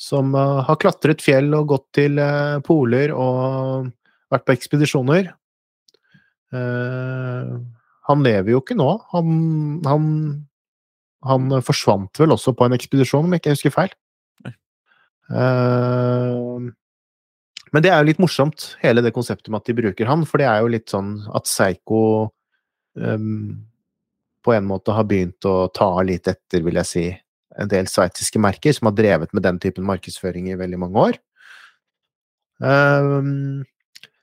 Som 0.00 0.32
eh, 0.38 0.60
har 0.64 0.80
klatret 0.80 1.24
fjell 1.24 1.52
og 1.58 1.68
gått 1.74 1.88
til 2.00 2.20
eh, 2.22 2.58
poler 2.64 3.12
og 3.12 3.90
vært 4.32 4.46
på 4.48 4.56
ekspedisjoner. 4.56 5.32
Eh, 6.54 7.54
han 8.08 8.24
lever 8.24 8.54
jo 8.54 8.62
ikke 8.62 8.76
nå. 8.78 8.90
Han, 9.12 9.32
han, 9.84 10.04
han 11.28 11.58
forsvant 11.64 12.20
vel 12.22 12.32
også 12.36 12.56
på 12.56 12.68
en 12.68 12.76
ekspedisjon, 12.76 13.26
om 13.26 13.36
jeg 13.36 13.44
ikke 13.44 13.56
husker 13.56 13.74
feil. 13.74 13.96
Oi. 14.48 14.54
Eh, 17.68 17.72
men 17.72 17.84
det 17.84 17.92
er 17.92 18.02
jo 18.02 18.08
litt 18.08 18.20
morsomt, 18.22 18.74
hele 18.82 19.02
det 19.04 19.14
konseptet 19.16 19.50
med 19.52 19.62
at 19.62 19.70
de 19.70 19.76
bruker 19.78 20.08
han, 20.08 20.26
for 20.26 20.40
det 20.40 20.48
er 20.48 20.62
jo 20.62 20.72
litt 20.72 20.88
sånn 20.90 21.18
at 21.36 21.44
Psycho 21.44 22.02
um, 22.96 23.64
på 24.44 24.54
en 24.54 24.68
måte 24.68 24.94
har 24.94 25.04
begynt 25.08 25.44
å 25.44 25.68
ta 25.74 25.90
litt 26.02 26.28
etter, 26.28 26.62
vil 26.64 26.78
jeg 26.80 26.88
si, 26.88 27.06
en 27.58 27.70
del 27.70 27.88
sveitsiske 27.90 28.38
merker 28.40 28.72
som 28.72 28.88
har 28.88 28.96
drevet 28.98 29.32
med 29.34 29.42
den 29.42 29.58
typen 29.58 29.86
markedsføring 29.88 30.48
i 30.50 30.58
veldig 30.58 30.78
mange 30.78 31.08
år. 31.08 31.18
Um, 32.58 33.64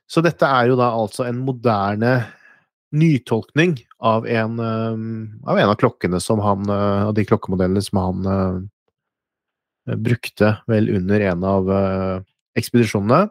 så 0.08 0.22
dette 0.24 0.46
er 0.46 0.70
jo 0.70 0.76
da 0.78 0.90
altså 0.94 1.26
en 1.26 1.38
moderne 1.44 2.18
nytolkning 2.96 3.76
av 3.98 4.26
en, 4.30 4.60
um, 4.60 5.40
av, 5.44 5.58
en 5.58 5.72
av 5.72 5.76
klokkene 5.80 6.20
som 6.22 6.40
han 6.44 6.68
uh, 6.70 7.08
Av 7.08 7.14
de 7.16 7.24
klokkemodellene 7.26 7.82
som 7.82 7.98
han 7.98 8.28
uh, 8.28 9.96
brukte 9.96 10.56
vel 10.70 10.88
under 10.94 11.24
en 11.32 11.44
av 11.46 11.70
uh, 11.70 12.16
ekspedisjonene. 12.56 13.26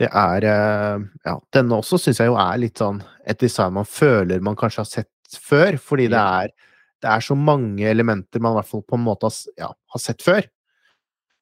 Det 0.00 0.08
er 0.10 0.46
uh, 0.48 1.02
Ja, 1.26 1.36
denne 1.54 1.78
også 1.78 2.00
syns 2.02 2.20
jeg 2.22 2.30
jo 2.30 2.38
er 2.40 2.58
litt 2.62 2.80
sånn 2.82 3.02
et 3.24 3.40
design 3.40 3.76
man 3.76 3.88
føler 3.88 4.42
man 4.44 4.56
kanskje 4.58 4.82
har 4.82 4.90
sett 4.90 5.38
før, 5.40 5.78
fordi 5.80 6.08
det 6.12 6.20
er, 6.20 6.50
det 7.02 7.10
er 7.10 7.22
så 7.24 7.36
mange 7.38 7.86
elementer 7.88 8.42
man 8.42 8.52
i 8.54 8.58
hvert 8.58 8.70
fall 8.70 8.82
på 8.84 8.98
en 8.98 9.06
måte 9.06 9.30
har, 9.30 9.38
ja, 9.58 9.70
har 9.72 10.02
sett 10.02 10.22
før. 10.22 10.44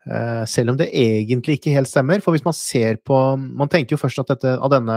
Eh, 0.06 0.42
selv 0.50 0.72
om 0.72 0.78
det 0.78 0.90
egentlig 0.98 1.58
ikke 1.58 1.74
helt 1.76 1.90
stemmer. 1.90 2.22
For 2.22 2.34
hvis 2.34 2.46
man 2.46 2.56
ser 2.56 2.96
på 3.06 3.18
Man 3.38 3.70
tenker 3.70 3.94
jo 3.94 4.00
først 4.02 4.18
at 4.22 4.32
dette, 4.32 4.56
av 4.58 4.72
denne 4.72 4.96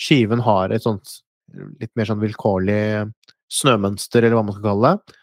skiven 0.00 0.40
har 0.44 0.72
et 0.72 0.84
sånt 0.84 1.18
litt 1.80 1.92
mer 1.96 2.08
sånn 2.08 2.22
vilkårlig 2.22 2.80
snømønster, 3.52 4.24
eller 4.24 4.38
hva 4.38 4.46
man 4.46 4.56
skal 4.56 4.68
kalle 4.70 4.92
det. 4.92 5.20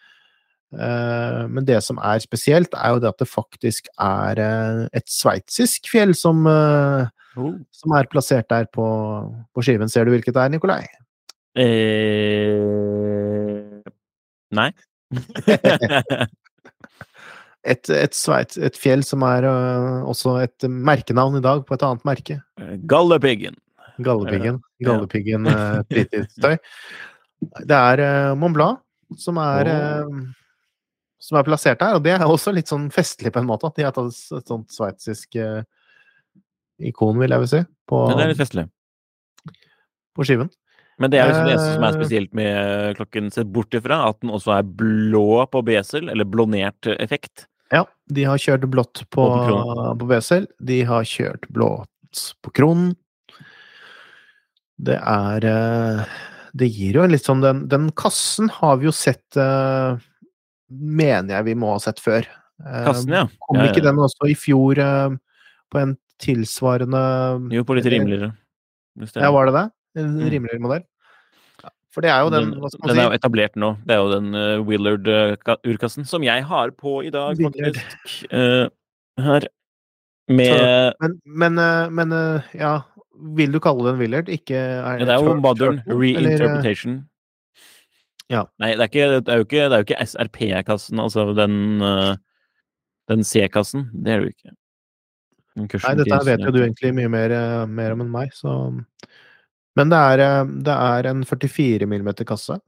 Eh, 0.74 1.42
men 1.54 1.68
det 1.68 1.80
som 1.86 2.00
er 2.02 2.22
spesielt, 2.24 2.74
er 2.74 2.94
jo 2.94 3.02
det 3.04 3.12
at 3.12 3.22
det 3.22 3.30
faktisk 3.30 3.90
er 4.02 4.42
eh, 4.42 4.84
et 4.98 5.10
sveitsisk 5.12 5.90
fjell 5.92 6.16
som, 6.18 6.46
eh, 6.50 7.06
Oh. 7.38 7.56
som 7.74 7.96
er 7.98 8.10
plassert 8.12 8.50
der 8.52 8.66
på, 8.70 8.86
på 9.54 9.64
skiven. 9.66 9.90
Ser 9.90 10.06
du 10.06 10.12
hvilket 10.14 10.36
det 10.36 10.44
er, 10.44 10.52
Nikolai? 10.54 10.84
Eh, 11.58 12.70
nei. 14.54 14.70
Et, 17.64 17.88
et, 17.96 18.12
sveits, 18.12 18.58
et 18.60 18.76
fjell 18.76 19.06
som 19.08 19.24
er 19.24 19.46
uh, 19.48 20.04
også 20.12 20.34
et 20.44 20.66
merkenavn 20.68 21.38
i 21.40 21.44
dag 21.46 21.62
på 21.64 21.78
et 21.78 21.84
annet 21.88 22.04
merke. 22.04 22.36
Galdhøpiggen. 22.92 23.56
Gallepiggen. 24.04 24.58
Ja. 24.82 24.90
Gallepiggen 24.90 25.48
uh, 25.48 25.80
fritidstøy. 25.88 26.58
Det 27.64 27.78
er 27.78 28.04
uh, 28.04 28.36
Mont 28.36 28.58
Blanc 28.58 28.84
som 29.20 29.38
er 29.42 29.70
oh 29.70 29.74
eh, 29.74 30.32
som 31.24 31.38
er 31.40 31.46
plassert 31.48 31.80
der. 31.80 31.96
og 31.96 32.04
det 32.04 32.12
er 32.18 32.26
også 32.28 32.52
litt 32.52 32.68
sånn 32.68 32.90
festlig 32.92 33.32
på 33.32 33.40
en 33.40 33.48
måte. 33.48 33.70
At 33.70 33.78
de 33.78 33.86
har 33.88 33.94
tatt 33.96 34.12
et 34.12 34.50
sånt 34.50 34.74
sveitsisk 34.76 35.38
eh, 35.40 35.62
ikon, 36.90 37.18
vil 37.22 37.34
jeg 37.34 37.44
vel 37.44 37.52
si, 37.52 37.62
på, 37.90 38.04
Men 38.10 38.18
det 38.20 38.26
er 38.26 38.34
litt 38.34 38.42
festlig. 38.44 38.68
på 40.14 40.26
skiven. 40.28 40.52
Men 41.02 41.10
det 41.10 41.20
er 41.20 41.32
liksom 41.32 41.48
det 41.48 41.54
eneste 41.56 41.74
som 41.74 41.84
er 41.84 41.94
Eh. 41.94 41.98
spesielt 41.98 42.34
med 42.38 42.98
klokken, 43.00 43.32
sett 43.34 43.48
bort 43.50 43.74
ifra 43.74 44.04
at 44.10 44.20
den 44.22 44.30
også 44.30 44.54
er 44.60 44.64
blå 44.64 45.44
på 45.50 45.64
besel, 45.66 46.10
eller 46.10 46.24
blånert 46.30 46.86
effekt. 47.00 47.48
Ja, 47.74 47.86
de 48.14 48.24
har 48.30 48.38
kjørt 48.38 48.68
blått 48.70 49.02
på, 49.10 49.26
på, 49.26 49.96
på 49.98 50.08
besel. 50.08 50.46
De 50.62 50.84
har 50.86 51.04
kjørt 51.04 51.48
blått 51.50 52.36
på 52.44 52.54
kronen. 52.54 52.94
Det 54.78 55.00
er 55.00 55.46
eh, 55.46 56.06
Det 56.54 56.68
gir 56.70 56.98
jo 56.98 57.04
en 57.06 57.12
litt 57.14 57.24
sånn 57.26 57.42
Den, 57.42 57.60
den 57.70 57.92
kassen 57.96 58.50
har 58.50 58.80
vi 58.82 58.88
jo 58.90 58.92
sett 58.92 59.38
eh, 59.38 60.02
Mener 60.74 61.38
jeg 61.38 61.46
vi 61.52 61.56
må 61.62 61.76
ha 61.76 61.80
sett 61.80 62.02
før. 62.02 62.26
Eh, 62.66 62.86
Kassen, 62.88 63.14
ja. 63.14 63.28
Kom 63.46 63.62
ikke 63.62 63.84
ja. 63.84 63.88
den 63.92 64.02
også 64.02 64.30
i 64.32 64.36
fjor 64.38 64.82
eh, 64.82 65.14
på 65.74 65.82
en 65.82 65.94
tilsvarende 66.24 67.04
Jo, 67.54 67.64
på 67.68 67.76
litt 67.78 67.90
rimeligere. 67.92 68.32
Er- 68.34 69.22
Ja, 69.24 69.32
var 69.34 69.46
det 69.50 69.54
det? 69.58 69.68
En 70.02 70.18
Mm. 70.18 70.62
modell? 70.62 70.84
For 71.94 72.02
det 72.02 72.10
er 72.10 72.24
jo 72.26 72.30
den, 72.34 72.52
den, 72.58 72.70
den 72.90 72.98
er 72.98 73.06
jo 73.06 73.14
etablert 73.14 73.56
nå. 73.56 73.76
Det 73.86 73.94
er 73.94 74.00
jo 74.02 74.10
den 74.10 74.34
uh, 74.34 74.64
Willard-urkassen 74.66 76.08
som 76.10 76.24
jeg 76.26 76.44
har 76.50 76.72
på 76.74 77.04
i 77.06 77.12
dag, 77.14 77.38
faktisk. 77.38 78.24
Uh, 78.34 78.66
her. 79.22 79.46
Med 80.28 80.94
Men, 81.04 81.22
men, 81.26 81.60
uh, 81.60 81.90
men 81.92 82.14
ja 82.56 82.80
Vil 83.36 83.52
du 83.52 83.60
kalle 83.60 83.92
den 83.92 84.00
Willard? 84.00 84.30
Ikke 84.32 84.56
er 84.56 85.00
ja, 85.00 85.06
Det 85.06 85.14
er 85.14 85.22
jo 85.22 85.36
modern 85.36 85.82
Turtle, 85.84 86.16
eller, 86.16 86.32
reinterpretation. 86.32 86.96
Ja. 88.32 88.46
Nei, 88.58 88.72
det 88.74 88.80
er, 88.80 88.90
ikke, 88.90 89.10
det 89.20 89.30
er 89.30 89.42
jo 89.42 89.46
ikke, 89.46 89.80
ikke 89.84 90.06
SRP-kassen, 90.08 91.00
altså 91.04 91.28
den, 91.38 91.84
den 93.12 93.24
C-kassen. 93.24 93.92
Det 93.94 94.16
er 94.16 94.24
det 94.24 94.32
jo 94.32 94.34
ikke. 94.34 94.56
Nei, 95.56 95.68
dette 96.00 96.20
vet 96.26 96.40
jo 96.48 96.52
du 96.52 96.60
egentlig 96.64 96.94
mye 96.98 97.10
mer, 97.14 97.32
eh, 97.32 97.66
mer 97.70 97.92
om 97.94 98.02
enn 98.02 98.12
meg, 98.12 98.32
så 98.34 98.56
Men 99.76 99.90
det 99.90 99.98
er, 99.98 100.20
eh, 100.22 100.44
det 100.66 100.74
er 100.74 101.08
en 101.10 101.24
44 101.24 101.86
mm 101.90 102.14
kasse, 102.26 102.60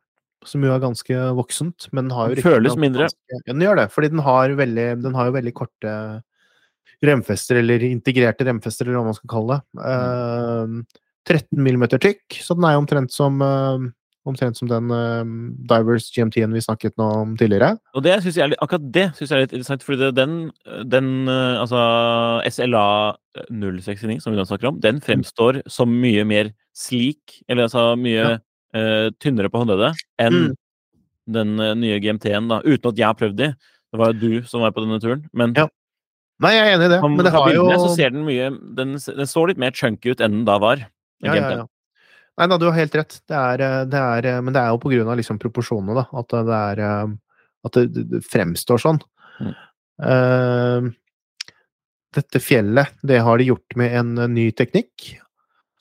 som 0.46 0.62
jo 0.64 0.74
er 0.74 0.80
ganske 0.80 1.18
voksent, 1.38 1.88
men 1.94 2.10
har 2.10 2.30
jo 2.30 2.36
Den 2.36 2.44
føles 2.44 2.78
mindre. 2.78 3.08
ganske- 3.10 3.42
Ja, 3.46 3.54
den 3.54 3.62
gjør 3.62 3.76
det, 3.78 3.92
fordi 3.92 4.10
den 4.10 4.20
har, 4.20 4.50
veldig, 4.50 5.02
den 5.02 5.14
har 5.14 5.26
jo 5.26 5.32
veldig 5.34 5.54
korte 5.54 6.24
remfester, 7.04 7.58
eller 7.58 7.80
integrerte 7.80 8.46
remfester, 8.46 8.86
eller 8.88 9.00
hva 9.00 9.06
man 9.06 9.14
skal 9.18 9.30
kalle 9.30 9.58
det. 9.58 9.62
Mm. 9.82 10.82
Uh, 10.82 10.84
13 11.26 11.58
mm 11.58 11.88
tykk, 12.00 12.22
så 12.42 12.56
den 12.56 12.66
er 12.66 12.74
jo 12.76 12.82
omtrent 12.86 13.12
som 13.12 13.42
eh, 13.42 13.90
Omtrent 14.26 14.58
som 14.58 14.70
den 14.70 14.90
uh, 14.90 15.22
Divers 15.70 16.08
GMT-en 16.16 16.54
vi 16.56 16.64
snakket 16.64 16.96
nå 16.98 17.06
om 17.22 17.36
tidligere. 17.38 17.76
Og 17.94 18.02
det 18.06 18.16
synes 18.24 18.40
jeg 18.40 18.44
er 18.46 18.52
litt, 18.54 18.62
akkurat 18.64 18.88
det 18.96 19.06
syns 19.18 19.30
jeg 19.30 19.38
er 19.38 19.44
litt 19.46 19.54
interessant, 19.54 19.86
fordi 19.86 20.00
det, 20.02 20.10
den, 20.18 20.34
den 20.90 21.12
uh, 21.30 21.62
altså 21.62 21.84
SLA 22.50 22.86
069, 23.54 24.18
som 24.24 24.34
vi 24.34 24.40
nå 24.40 24.48
snakker 24.50 24.72
om, 24.72 24.82
den 24.82 25.00
fremstår 25.06 25.62
som 25.70 25.94
mye 26.02 26.26
mer 26.26 26.50
slik, 26.76 27.40
eller 27.48 27.68
altså 27.68 27.94
mye 28.00 28.36
eh, 28.76 29.08
tynnere 29.24 29.52
på 29.52 29.62
håndleddet, 29.62 30.02
enn 30.20 30.36
Mm. 30.36 30.54
den 31.36 31.56
nye 31.80 31.98
GMT-en, 32.04 32.50
da. 32.52 32.60
Uten 32.66 32.92
at 32.92 33.00
jeg 33.00 33.08
har 33.08 33.16
prøvd 33.18 33.38
de. 33.40 33.48
Det 33.92 34.00
var 34.00 34.12
jo 34.12 34.20
du 34.20 34.48
som 34.50 34.62
var 34.62 34.74
på 34.76 34.84
denne 34.84 35.00
turen. 35.02 35.24
Men 35.34 35.56
Ja, 35.58 35.68
Nei, 36.44 36.52
jeg 36.52 36.66
er 36.66 36.74
enig 36.76 36.90
i 36.90 36.92
det, 36.92 36.98
men 37.00 37.24
det 37.24 37.32
har 37.32 37.46
jo 37.54 37.64
bildene 37.64 37.80
så 37.80 37.94
ser 37.96 38.12
den 38.12 38.26
mye 38.28 38.50
den, 38.76 38.98
den 39.00 39.30
står 39.30 39.54
litt 39.54 39.62
mer 39.62 39.72
chunky 39.72 40.12
ut 40.12 40.20
enn 40.24 40.42
den 40.42 40.48
da 40.48 40.58
var. 40.60 40.82
den 40.84 41.32
Ja, 41.32 41.36
ja, 41.40 41.52
ja. 41.62 41.66
Nei 42.36 42.50
da, 42.52 42.58
du 42.60 42.68
har 42.68 42.76
helt 42.78 42.96
rett. 42.98 43.22
Det 43.28 43.38
er, 43.40 43.64
eh, 43.64 43.86
det 43.88 44.02
er, 44.02 44.30
eh, 44.34 44.42
men 44.44 44.56
det 44.56 44.62
er 44.62 44.74
jo 44.74 44.82
på 44.84 44.92
grunn 44.92 45.12
av 45.12 45.18
liksom 45.20 45.40
proporsjonene, 45.40 45.96
da. 46.02 46.06
At 46.20 46.36
det 46.36 46.60
er 46.60 46.84
eh, 46.90 47.16
At 47.66 47.80
det, 47.80 48.20
fremstår 48.30 48.78
sånn. 48.78 49.00
Mm. 49.42 49.54
Uh, 49.96 50.90
dette 52.16 52.40
fjellet, 52.40 52.96
det 53.04 53.22
har 53.24 53.40
de 53.40 53.50
gjort 53.52 53.78
med 53.80 53.96
en 54.00 54.18
eh, 54.18 54.32
ny 54.32 54.50
teknikk. 54.56 55.12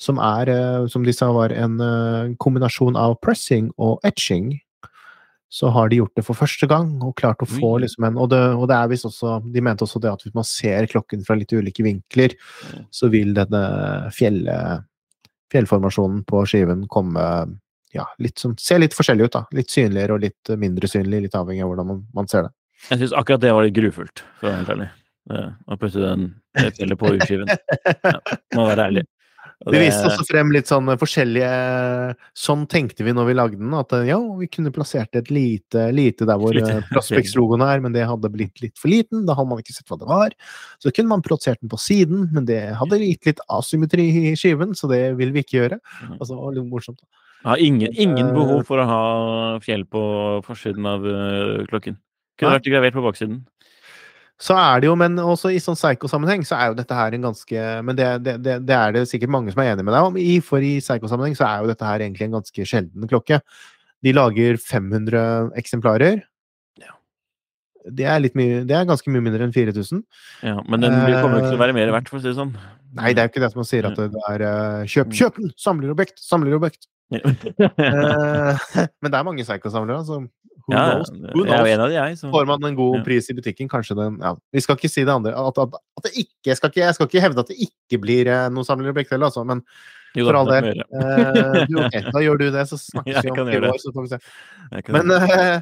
Som 0.01 0.19
er, 0.19 0.51
eh, 0.51 0.87
som 0.91 1.05
de 1.07 1.15
sa 1.15 1.31
var 1.33 1.55
en 1.55 1.81
eh, 1.81 2.35
kombinasjon 2.43 2.99
av 2.99 3.17
pressing 3.23 3.71
og 3.79 4.03
etching. 4.07 4.53
Så 5.55 5.71
har 5.71 5.91
de 5.91 6.01
gjort 6.01 6.17
det 6.19 6.25
for 6.27 6.35
første 6.35 6.67
gang, 6.67 6.97
og 7.07 7.15
klart 7.21 7.45
å 7.45 7.47
få 7.47 7.77
liksom 7.85 8.09
en 8.09 8.17
Og 8.19 8.27
det, 8.33 8.41
og 8.59 8.65
det 8.67 8.75
er 8.75 8.89
visst 8.91 9.07
også 9.07 9.37
De 9.55 9.63
mente 9.63 9.87
også 9.87 10.01
det 10.03 10.11
at 10.11 10.25
hvis 10.25 10.35
man 10.35 10.47
ser 10.49 10.89
klokken 10.91 11.23
fra 11.23 11.37
litt 11.39 11.55
ulike 11.55 11.85
vinkler, 11.87 12.35
så 12.91 13.07
vil 13.13 13.31
denne 13.37 13.61
fjellet 14.17 14.83
fjellformasjonen 15.53 16.25
på 16.29 16.43
skiven 16.49 16.87
komme 16.93 17.25
ja, 17.95 18.05
litt 18.19 18.41
sånn, 18.43 18.57
se 18.59 18.79
litt 18.81 18.95
forskjellig 18.97 19.29
ut. 19.29 19.37
da. 19.37 19.45
Litt 19.55 19.71
synligere 19.71 20.17
og 20.17 20.25
litt 20.25 20.53
mindre 20.59 20.91
synlig, 20.91 21.27
litt 21.29 21.39
avhengig 21.39 21.63
av 21.65 21.73
hvordan 21.73 21.91
man, 21.93 22.05
man 22.17 22.31
ser 22.31 22.49
det. 22.49 22.55
Jeg 22.91 23.01
syns 23.01 23.17
akkurat 23.17 23.43
det 23.45 23.53
var 23.55 23.67
litt 23.67 23.77
grufullt, 23.77 24.25
for 24.41 24.49
å 24.49 24.51
være 24.51 24.63
helt 24.63 24.73
ærlig. 24.75 24.89
Å 25.25 25.77
putte 25.81 26.03
den 26.03 26.27
fjellet 26.77 27.01
på 27.01 27.13
urskiven. 27.15 27.53
Ja, 28.05 28.19
må 28.59 28.67
være 28.69 28.89
ærlig. 28.91 29.05
De 29.65 29.81
viste 29.81 30.05
også 30.05 30.27
frem 30.29 30.51
litt 30.53 30.69
sånn 30.69 30.91
forskjellige 31.01 31.51
Sånn 32.37 32.67
tenkte 32.71 33.07
vi 33.07 33.15
når 33.17 33.29
vi 33.31 33.37
lagde 33.39 33.61
den, 33.61 33.73
at 33.79 33.95
eh, 33.97 34.11
ja, 34.11 34.19
vi 34.39 34.49
kunne 34.53 34.73
plassert 34.75 35.17
et 35.17 35.31
lite, 35.33 35.87
lite 35.95 36.29
der 36.29 36.41
hvor 36.41 36.57
eh, 36.59 36.83
Prospects-logoen 36.93 37.65
er, 37.65 37.81
men 37.85 37.95
det 37.97 38.05
hadde 38.09 38.33
blitt 38.33 38.61
litt 38.65 38.77
for 38.81 38.93
liten. 38.93 39.25
Da 39.29 39.37
hadde 39.39 39.51
man 39.53 39.63
ikke 39.63 39.77
sett 39.77 39.89
hva 39.91 39.99
det 40.01 40.11
var. 40.11 40.37
Så 40.83 40.93
kunne 40.93 41.15
man 41.15 41.25
plassert 41.25 41.63
den 41.63 41.73
på 41.73 41.81
siden, 41.81 42.29
men 42.35 42.49
det 42.51 42.61
hadde 42.81 43.01
gitt 43.03 43.31
litt 43.31 43.43
asymmetri 43.49 44.09
i 44.21 44.35
skiven, 44.39 44.77
så 44.77 44.91
det 44.93 45.03
vil 45.21 45.33
vi 45.35 45.45
ikke 45.45 45.61
gjøre. 45.63 45.81
Altså, 46.19 46.35
det 46.35 46.41
var 46.43 46.59
litt 46.59 46.73
morsomt. 46.73 47.01
Jeg 47.45 47.51
har 47.51 47.61
ingen, 47.61 47.93
ingen 48.01 48.31
Eh, 48.31 48.33
behov 48.33 48.63
for 48.65 48.81
å 48.81 48.87
ha 48.89 49.03
fjell 49.61 49.85
på 49.85 50.03
forsiden 50.47 50.87
av 50.89 51.05
øh, 51.05 51.65
klokken. 51.69 51.99
Kunne 52.41 52.57
vært 52.57 52.71
gravert 52.73 52.97
på 52.97 53.05
baksiden. 53.05 53.43
Så 54.45 54.57
er 54.61 54.83
det 54.83 54.91
jo, 54.91 54.95
men 55.01 55.17
også 55.23 55.53
i 55.55 55.61
sånn 55.63 55.79
psycho-sammenheng, 55.79 56.43
så 56.45 56.59
er 56.59 56.71
jo 56.71 56.77
dette 56.77 56.97
her 56.99 57.15
en 57.17 57.23
ganske 57.31 57.63
Men 57.87 57.97
det, 57.97 58.09
det, 58.27 58.35
det, 58.45 58.59
det 58.69 58.77
er 58.77 58.93
det 58.93 59.07
sikkert 59.09 59.33
mange 59.33 59.55
som 59.55 59.63
er 59.63 59.73
enig 59.73 59.87
med 59.87 59.97
deg 59.97 60.09
om, 60.11 60.19
i, 60.21 60.37
for 60.45 60.65
i 60.65 60.75
psycho-sammenheng 60.85 61.37
så 61.39 61.47
er 61.49 61.63
jo 61.63 61.71
dette 61.73 61.89
her 61.89 62.05
egentlig 62.05 62.29
en 62.29 62.37
ganske 62.37 62.67
sjelden 62.69 63.09
klokke. 63.09 63.41
De 64.05 64.13
lager 64.13 64.59
500 64.61 65.55
eksemplarer. 65.61 66.21
Ja. 66.83 66.93
Det 67.89 68.05
er, 68.11 68.29
mye, 68.37 68.61
det 68.69 68.77
er 68.77 68.89
ganske 68.91 69.15
mye 69.15 69.25
mindre 69.25 69.49
enn 69.49 69.55
4000. 69.55 70.05
Ja, 70.45 70.59
men 70.69 70.85
den 70.85 70.99
blir- 71.07 71.23
kommer 71.23 71.41
jo 71.41 71.47
ikke 71.47 71.55
til 71.55 71.61
å 71.63 71.65
være 71.65 71.79
mer 71.81 71.95
verdt, 71.97 72.13
for 72.13 72.21
å 72.21 72.25
si 72.25 72.29
det 72.29 72.37
sånn. 72.37 72.53
Nei, 72.95 73.15
det 73.17 73.23
er 73.23 73.27
jo 73.27 73.33
ikke 73.33 73.43
det 73.47 73.53
som 73.55 73.63
man 73.65 73.71
sier 73.71 73.89
at 73.89 73.97
det, 73.99 74.25
er 74.29 74.45
eh, 74.47 74.85
kjøp, 74.93 75.17
kjøp 75.19 75.41
den! 75.41 75.55
Samlerobjekt! 75.59 76.21
Samlerobjekt! 76.21 76.91
Eh, 77.15 78.63
men 79.03 79.13
det 79.13 79.19
er 79.19 79.27
mange 79.27 79.45
psycho-samlere, 79.45 80.05
så 80.07 80.21
who 80.67 80.73
ja, 80.75 80.85
knows? 80.95 81.11
Who 81.35 81.45
jeg 81.47 81.59
er 81.61 81.67
en 81.75 81.83
av 81.85 81.91
de, 81.93 81.97
jeg. 81.99 82.19
Så. 82.21 82.31
Får 82.33 82.47
man 82.49 82.65
en 82.71 82.77
god 82.79 82.97
Ja. 82.99 83.03
pris 83.05 83.31
i 83.31 83.35
butikken, 83.37 83.69
kanskje 83.69 83.97
den 83.99 84.17
ja. 84.23 84.35
Vi 84.55 84.61
skal 84.65 84.79
ikke 84.79 84.89
si 84.93 85.05
det 85.05 85.13
andre 85.13 85.35
at, 85.37 85.59
at, 85.59 85.75
at 85.99 86.07
det 86.09 86.13
ikke, 86.25 86.47
jeg, 86.53 86.57
skal 86.61 86.71
ikke, 86.73 86.81
jeg 86.87 86.95
skal 86.99 87.09
ikke 87.11 87.25
hevde 87.27 87.45
at 87.45 87.53
det 87.53 87.59
ikke 87.69 88.01
blir 88.01 88.31
eh, 88.33 88.49
noen 88.55 88.65
samlerobjekt 88.69 89.13
heller, 89.13 89.29
altså, 89.33 89.45
men 89.45 89.61
Jo 90.15 90.29
for 90.29 90.39
all 90.39 90.47
del. 90.53 90.69
jeg 90.71 90.85
eh, 90.95 91.65
du, 91.69 91.79
da 92.15 92.23
gjør 92.25 92.39
du 92.41 92.47
det, 92.55 92.67
så 92.71 92.79
snakkes 92.81 93.25
vi 93.27 93.33
om 93.35 93.51
fire 93.51 93.73
år, 93.73 93.81
så 93.83 93.93
får 93.97 94.07
vi 94.07 94.13
se. 94.15 94.21
Men 94.95 95.11
eh, 95.19 95.57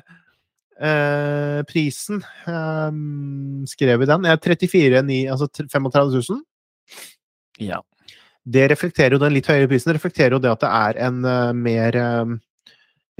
eh, 0.89 1.63
prisen 1.71 2.23
eh, 2.47 2.91
skrev 3.73 4.03
vi 4.03 4.11
den. 4.13 4.27
er 4.29 4.37
34 4.43 5.03
9, 5.09 5.21
altså 5.35 5.49
35 5.57 6.21
000. 6.31 6.43
ja. 7.71 7.81
Det 8.43 8.65
reflekterer 8.73 9.15
jo 9.15 9.21
den 9.23 9.37
litt 9.37 9.47
høyere 9.47 9.69
prisen. 9.71 9.93
Det 9.93 10.01
reflekterer 10.01 10.35
jo 10.35 10.41
det 10.43 10.51
at 10.51 10.63
det 10.65 10.71
er 10.75 10.97
en 11.07 11.21
eh, 11.31 11.53
mer 11.55 11.95
eh, 12.01 12.33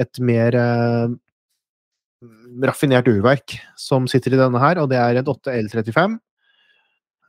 Et 0.03 0.19
mer 0.19 0.57
raffinert 2.63 3.09
urverk 3.11 3.57
som 3.81 4.07
sitter 4.11 4.35
i 4.35 4.41
denne 4.41 4.61
her, 4.63 4.81
og 4.83 4.91
det 4.93 5.01
er 5.01 5.21
et 5.21 5.33
8L35. 5.33 6.19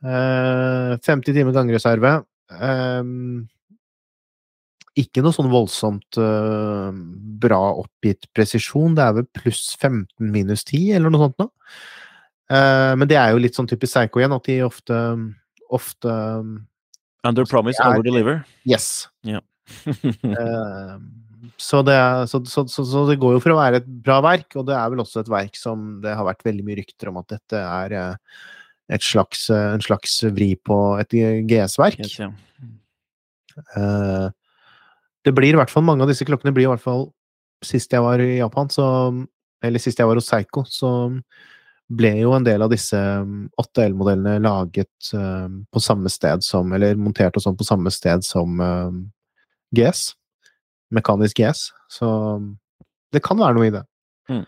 Uh, 0.04 0.94
50 1.00 1.32
timer 1.32 1.56
gangreserve. 1.56 2.14
Uh, 2.52 3.46
ikke 5.00 5.24
noe 5.24 5.34
sånn 5.34 5.50
voldsomt 5.50 6.18
uh, 6.22 6.92
bra 7.42 7.60
oppgitt 7.80 8.28
presisjon. 8.36 8.94
Det 8.94 9.06
er 9.06 9.18
vel 9.18 9.28
pluss 9.40 9.72
15 9.80 10.06
minus 10.20 10.66
10, 10.68 10.92
eller 10.98 11.10
noe 11.14 11.26
sånt 11.26 11.40
noe. 11.42 11.52
Eh, 12.52 12.92
men 13.00 13.08
det 13.08 13.16
er 13.16 13.32
jo 13.32 13.40
litt 13.40 13.56
sånn 13.56 13.68
typisk 13.70 13.94
Psycho 13.94 14.20
igjen, 14.20 14.34
at 14.36 14.48
de 14.48 14.58
ofte 14.66 14.98
ofte 15.74 16.14
Under 17.24 17.46
promise, 17.48 17.80
er- 17.80 17.96
over 17.96 18.04
deliver. 18.04 18.42
Yes. 18.68 19.08
Ja. 19.24 19.40
Så, 21.56 21.82
det, 21.82 21.96
så, 22.30 22.40
så, 22.46 22.64
så, 22.68 23.04
det 23.08 23.18
går 23.22 23.36
jo 23.36 23.42
for 23.42 23.54
å 23.54 23.58
være 23.58 23.80
et 23.80 23.88
bra 24.06 24.20
verk, 24.24 24.48
og 24.58 24.66
det 24.68 24.76
er 24.76 24.92
vel 24.92 25.02
også 25.04 25.22
et 25.22 25.32
verk 25.32 25.58
som 25.58 25.98
det 26.04 26.14
har 26.16 26.26
vært 26.26 26.44
veldig 26.46 26.66
mye 26.66 26.78
rykter 26.80 27.10
om 27.10 27.18
at 27.20 27.34
dette 27.34 27.60
er 27.60 27.96
eh, 27.98 28.98
slags, 29.02 29.48
eh, 29.52 29.72
en 29.74 29.84
slags 29.84 30.20
vri 30.34 30.52
på 30.56 30.78
et 31.02 31.16
GS-verk. 31.50 32.04
Ja. 32.18 32.30
Eh, 33.78 34.28
det 35.24 35.34
blir 35.34 35.54
i 35.54 35.60
hvert 35.60 35.72
fall 35.72 35.86
mange 35.86 36.04
av 36.04 36.10
disse 36.10 36.26
klokkene 36.28 36.52
blir 36.54 36.68
i 36.68 36.72
hvert 36.72 36.82
fall 36.82 37.06
Sist 37.64 37.94
jeg 37.94 38.02
var 38.02 38.20
i 38.20 38.40
Japan, 38.42 38.68
så 38.68 38.86
Eller 39.64 39.80
sist 39.80 39.96
jeg 39.96 40.08
var 40.08 40.18
hos 40.18 40.26
Seiko, 40.28 40.66
så 40.68 40.90
ble 41.88 42.10
jo 42.18 42.34
en 42.36 42.44
del 42.44 42.60
av 42.64 42.72
disse 42.72 42.98
8L-modellene 43.62 44.34
laget 44.42 45.08
på 45.08 45.80
samme 45.80 46.12
sted 46.12 46.44
som 46.44 46.74
Eller 46.76 46.98
montert 47.00 47.38
og 47.38 47.44
sånn 47.46 47.56
på 47.56 47.64
samme 47.64 47.92
sted 47.94 48.26
som 48.26 48.60
GS. 49.72 50.10
Mekanisk 50.94 51.40
yes. 51.42 51.68
Så 51.92 52.08
det 53.14 53.22
kan 53.24 53.38
være 53.40 53.56
noe 53.58 53.68
i 53.68 53.74
det. 53.74 53.84
Mm. 54.30 54.44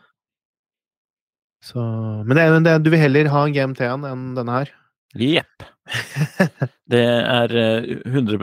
Så, 1.67 1.83
men 2.27 2.37
det, 2.39 2.45
det, 2.67 2.75
du 2.85 2.93
vil 2.93 3.03
heller 3.03 3.31
ha 3.33 3.47
en 3.47 3.55
GMT-en 3.55 4.05
enn 4.07 4.27
denne 4.37 4.61
her? 4.61 4.71
Jepp. 5.17 5.65
Det 6.93 7.03
er 7.03 7.53
eh, 7.57 7.89
100 8.07 8.39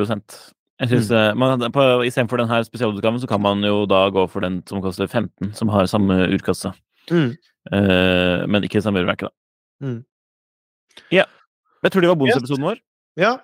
Jeg 0.81 0.89
synes, 0.89 1.09
Mm. 1.11 1.15
eh, 1.15 1.33
man, 1.35 1.71
på, 1.71 1.83
Istedenfor 2.07 2.41
denne 2.41 2.63
spesialutgaven, 2.65 3.19
så 3.21 3.27
kan 3.29 3.41
man 3.41 3.63
jo 3.63 3.85
da 3.87 4.09
gå 4.11 4.25
for 4.31 4.43
den 4.43 4.61
som 4.67 4.81
koster 4.83 5.07
15, 5.07 5.53
som 5.55 5.71
har 5.71 5.87
samme 5.87 6.25
urkasse. 6.33 6.73
Mm. 7.11 7.35
Uh, 7.71 8.43
men 8.47 8.63
ikke 8.63 8.81
samme 8.83 8.99
urverket, 8.99 9.29
da. 9.29 9.87
Mm. 9.87 10.01
Ja. 11.11 11.23
Jeg 11.83 11.91
tror 11.91 12.01
det 12.03 12.09
var 12.11 12.19
bonusepisoden 12.19 12.65
vår. 12.67 12.81
Ja. 13.19 13.37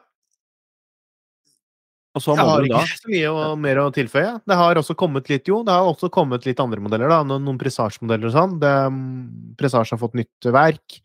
Og 2.17 2.23
så 2.23 2.33
Jeg 2.35 2.41
har 2.47 2.63
ikke 2.65 2.73
da 2.73 2.85
så 2.89 3.09
mye 3.11 3.29
å- 3.29 3.57
mer 3.59 3.75
å 3.83 3.91
tilføye. 3.93 4.41
Det 4.47 4.55
har 4.57 4.75
også 4.75 4.95
kommet 4.97 5.29
litt, 5.29 5.45
jo, 5.47 5.63
det 5.63 5.71
har 5.71 5.85
også 5.85 6.09
kommet 6.09 6.45
litt 6.45 6.59
andre 6.59 6.81
modeller, 6.81 7.07
da. 7.07 7.21
Noen, 7.23 7.57
Presage-modeller 7.59 8.31
og 8.31 8.33
sånn. 8.33 8.55
Mm, 8.59 9.55
Presage 9.57 9.91
har 9.93 10.01
fått 10.01 10.15
nytt 10.17 10.49
verk. 10.51 11.01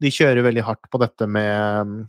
De 0.00 0.08
kjører 0.12 0.42
veldig 0.44 0.62
hardt 0.66 0.90
på 0.90 1.00
dette 1.00 1.26
med 1.26 1.86
mm, 1.86 2.06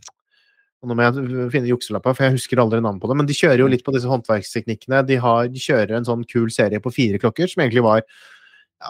og 0.84 0.90
Nå 0.90 0.94
må 0.98 1.00
jeg 1.06 1.50
finne 1.50 1.70
jukselappa, 1.70 2.12
for 2.12 2.26
jeg 2.26 2.34
husker 2.36 2.60
aldri 2.60 2.82
navnet 2.84 3.00
på 3.00 3.08
det. 3.08 3.16
Men 3.16 3.24
de 3.26 3.32
kjører 3.32 3.62
jo 3.62 3.68
litt 3.72 3.84
på 3.86 3.92
disse 3.94 4.04
håndverksteknikkene. 4.10 5.00
De, 5.08 5.16
har, 5.16 5.48
de 5.48 5.58
kjører 5.58 5.96
en 5.96 6.04
sånn 6.04 6.26
kul 6.28 6.50
serie 6.52 6.82
på 6.84 6.92
fire 6.92 7.16
klokker, 7.22 7.48
som 7.48 7.62
egentlig 7.64 7.82
var 7.86 8.02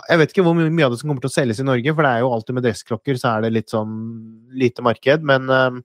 Jeg 0.09 0.19
vet 0.19 0.33
ikke 0.33 0.43
hvor 0.43 0.57
mye, 0.59 0.83
av 0.85 0.91
det 0.91 0.99
som 0.99 1.07
kommer 1.07 1.23
til 1.23 1.31
å 1.31 1.37
selges 1.37 1.61
i 1.63 1.67
Norge, 1.69 1.95
for 1.95 2.03
det 2.03 2.11
er 2.11 2.25
jo 2.25 2.33
alltid 2.35 2.57
med 2.57 2.65
dressklokker, 2.67 3.15
så 3.15 3.37
er 3.37 3.45
det 3.45 3.53
litt 3.55 3.71
sånn 3.71 3.93
lite 4.51 4.83
marked. 4.83 5.23
Men 5.23 5.47
eh, 5.47 5.79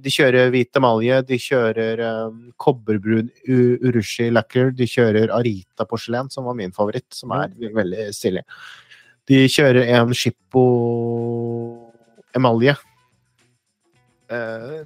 de 0.00 0.12
kjører 0.12 0.52
hvit 0.52 0.78
emalje, 0.78 1.18
de 1.28 1.38
kjører 1.40 2.00
um, 2.28 2.38
kobberbrun 2.60 3.28
urushi 3.48 4.30
lacquer, 4.32 4.70
de 4.76 4.86
kjører 4.88 5.32
Arita-porselen, 5.36 6.30
som 6.32 6.48
var 6.48 6.56
min 6.56 6.72
favoritt, 6.72 7.10
som 7.12 7.34
er 7.36 7.52
veldig 7.60 8.08
stilig. 8.16 8.44
De 9.28 9.44
kjører 9.52 9.92
en 9.98 10.14
Shippo 10.16 10.64
emalje. 12.36 12.76
Uh, 14.32 14.80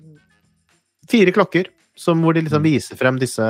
fire 1.11 1.35
klokker 1.35 1.71
som, 1.97 2.21
hvor 2.25 2.35
de 2.35 2.43
liksom 2.45 2.65
viser 2.67 2.99
frem 2.99 3.21
disse, 3.21 3.47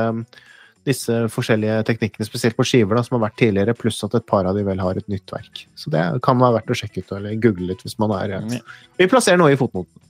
disse 0.87 1.21
forskjellige 1.33 1.81
teknikkene, 1.89 2.29
spesielt 2.29 2.59
på 2.59 2.67
skiver, 2.69 2.99
da, 2.99 3.05
som 3.07 3.17
har 3.17 3.29
vært 3.31 3.41
tidligere, 3.41 3.77
pluss 3.79 4.05
at 4.07 4.15
et 4.19 4.29
par 4.29 4.47
av 4.47 4.59
de 4.59 4.65
vel 4.67 4.83
har 4.83 5.01
et 5.01 5.09
nytt 5.11 5.33
verk. 5.33 5.65
Så 5.79 5.91
det 5.95 6.05
kan 6.27 6.43
være 6.43 6.61
verdt 6.61 6.75
å 6.75 6.81
sjekke 6.83 7.03
ut, 7.03 7.15
eller 7.17 7.41
google 7.41 7.73
litt 7.73 7.87
hvis 7.87 7.97
man 8.03 8.15
er 8.21 8.37
eh, 8.39 8.59
Vi 9.01 9.09
plasserer 9.11 9.41
noe 9.41 9.57
i 9.57 9.59
fotnoten. 9.59 10.06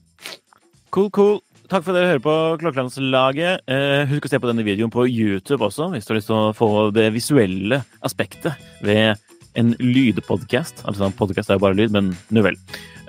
Cool, 0.97 1.11
cool. 1.13 1.35
Takk 1.69 1.83
for 1.85 1.93
at 1.93 1.99
dere 1.99 2.11
hører 2.15 2.23
på 2.25 2.35
Klokkelandslaget. 2.63 3.67
Eh, 3.69 4.07
husk 4.09 4.25
å 4.25 4.31
se 4.33 4.39
på 4.41 4.49
denne 4.49 4.65
videoen 4.65 4.93
på 4.95 5.05
YouTube 5.05 5.67
også, 5.67 5.91
hvis 5.93 6.07
du 6.09 6.15
har 6.15 6.17
lyst 6.17 6.31
til 6.31 6.39
å 6.39 6.55
få 6.57 6.69
det 6.97 7.11
visuelle 7.13 7.83
aspektet 8.07 8.57
ved 8.87 9.21
en 9.61 9.75
lydpodkast. 9.83 10.87
Altså, 10.89 11.11
podkast 11.19 11.53
er 11.53 11.61
jo 11.61 11.65
bare 11.67 11.77
lyd, 11.77 11.93
men 11.93 12.15
nu 12.33 12.41
vel. 12.47 12.57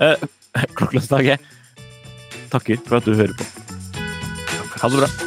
Eh, 0.03 0.19
Klokkelandslaget 0.75 1.47
takker 2.51 2.83
for 2.83 2.99
at 2.99 3.07
du 3.07 3.15
hører 3.15 3.39
på. 3.39 3.47
Ha 4.83 4.91
det 4.91 5.05
bra. 5.05 5.26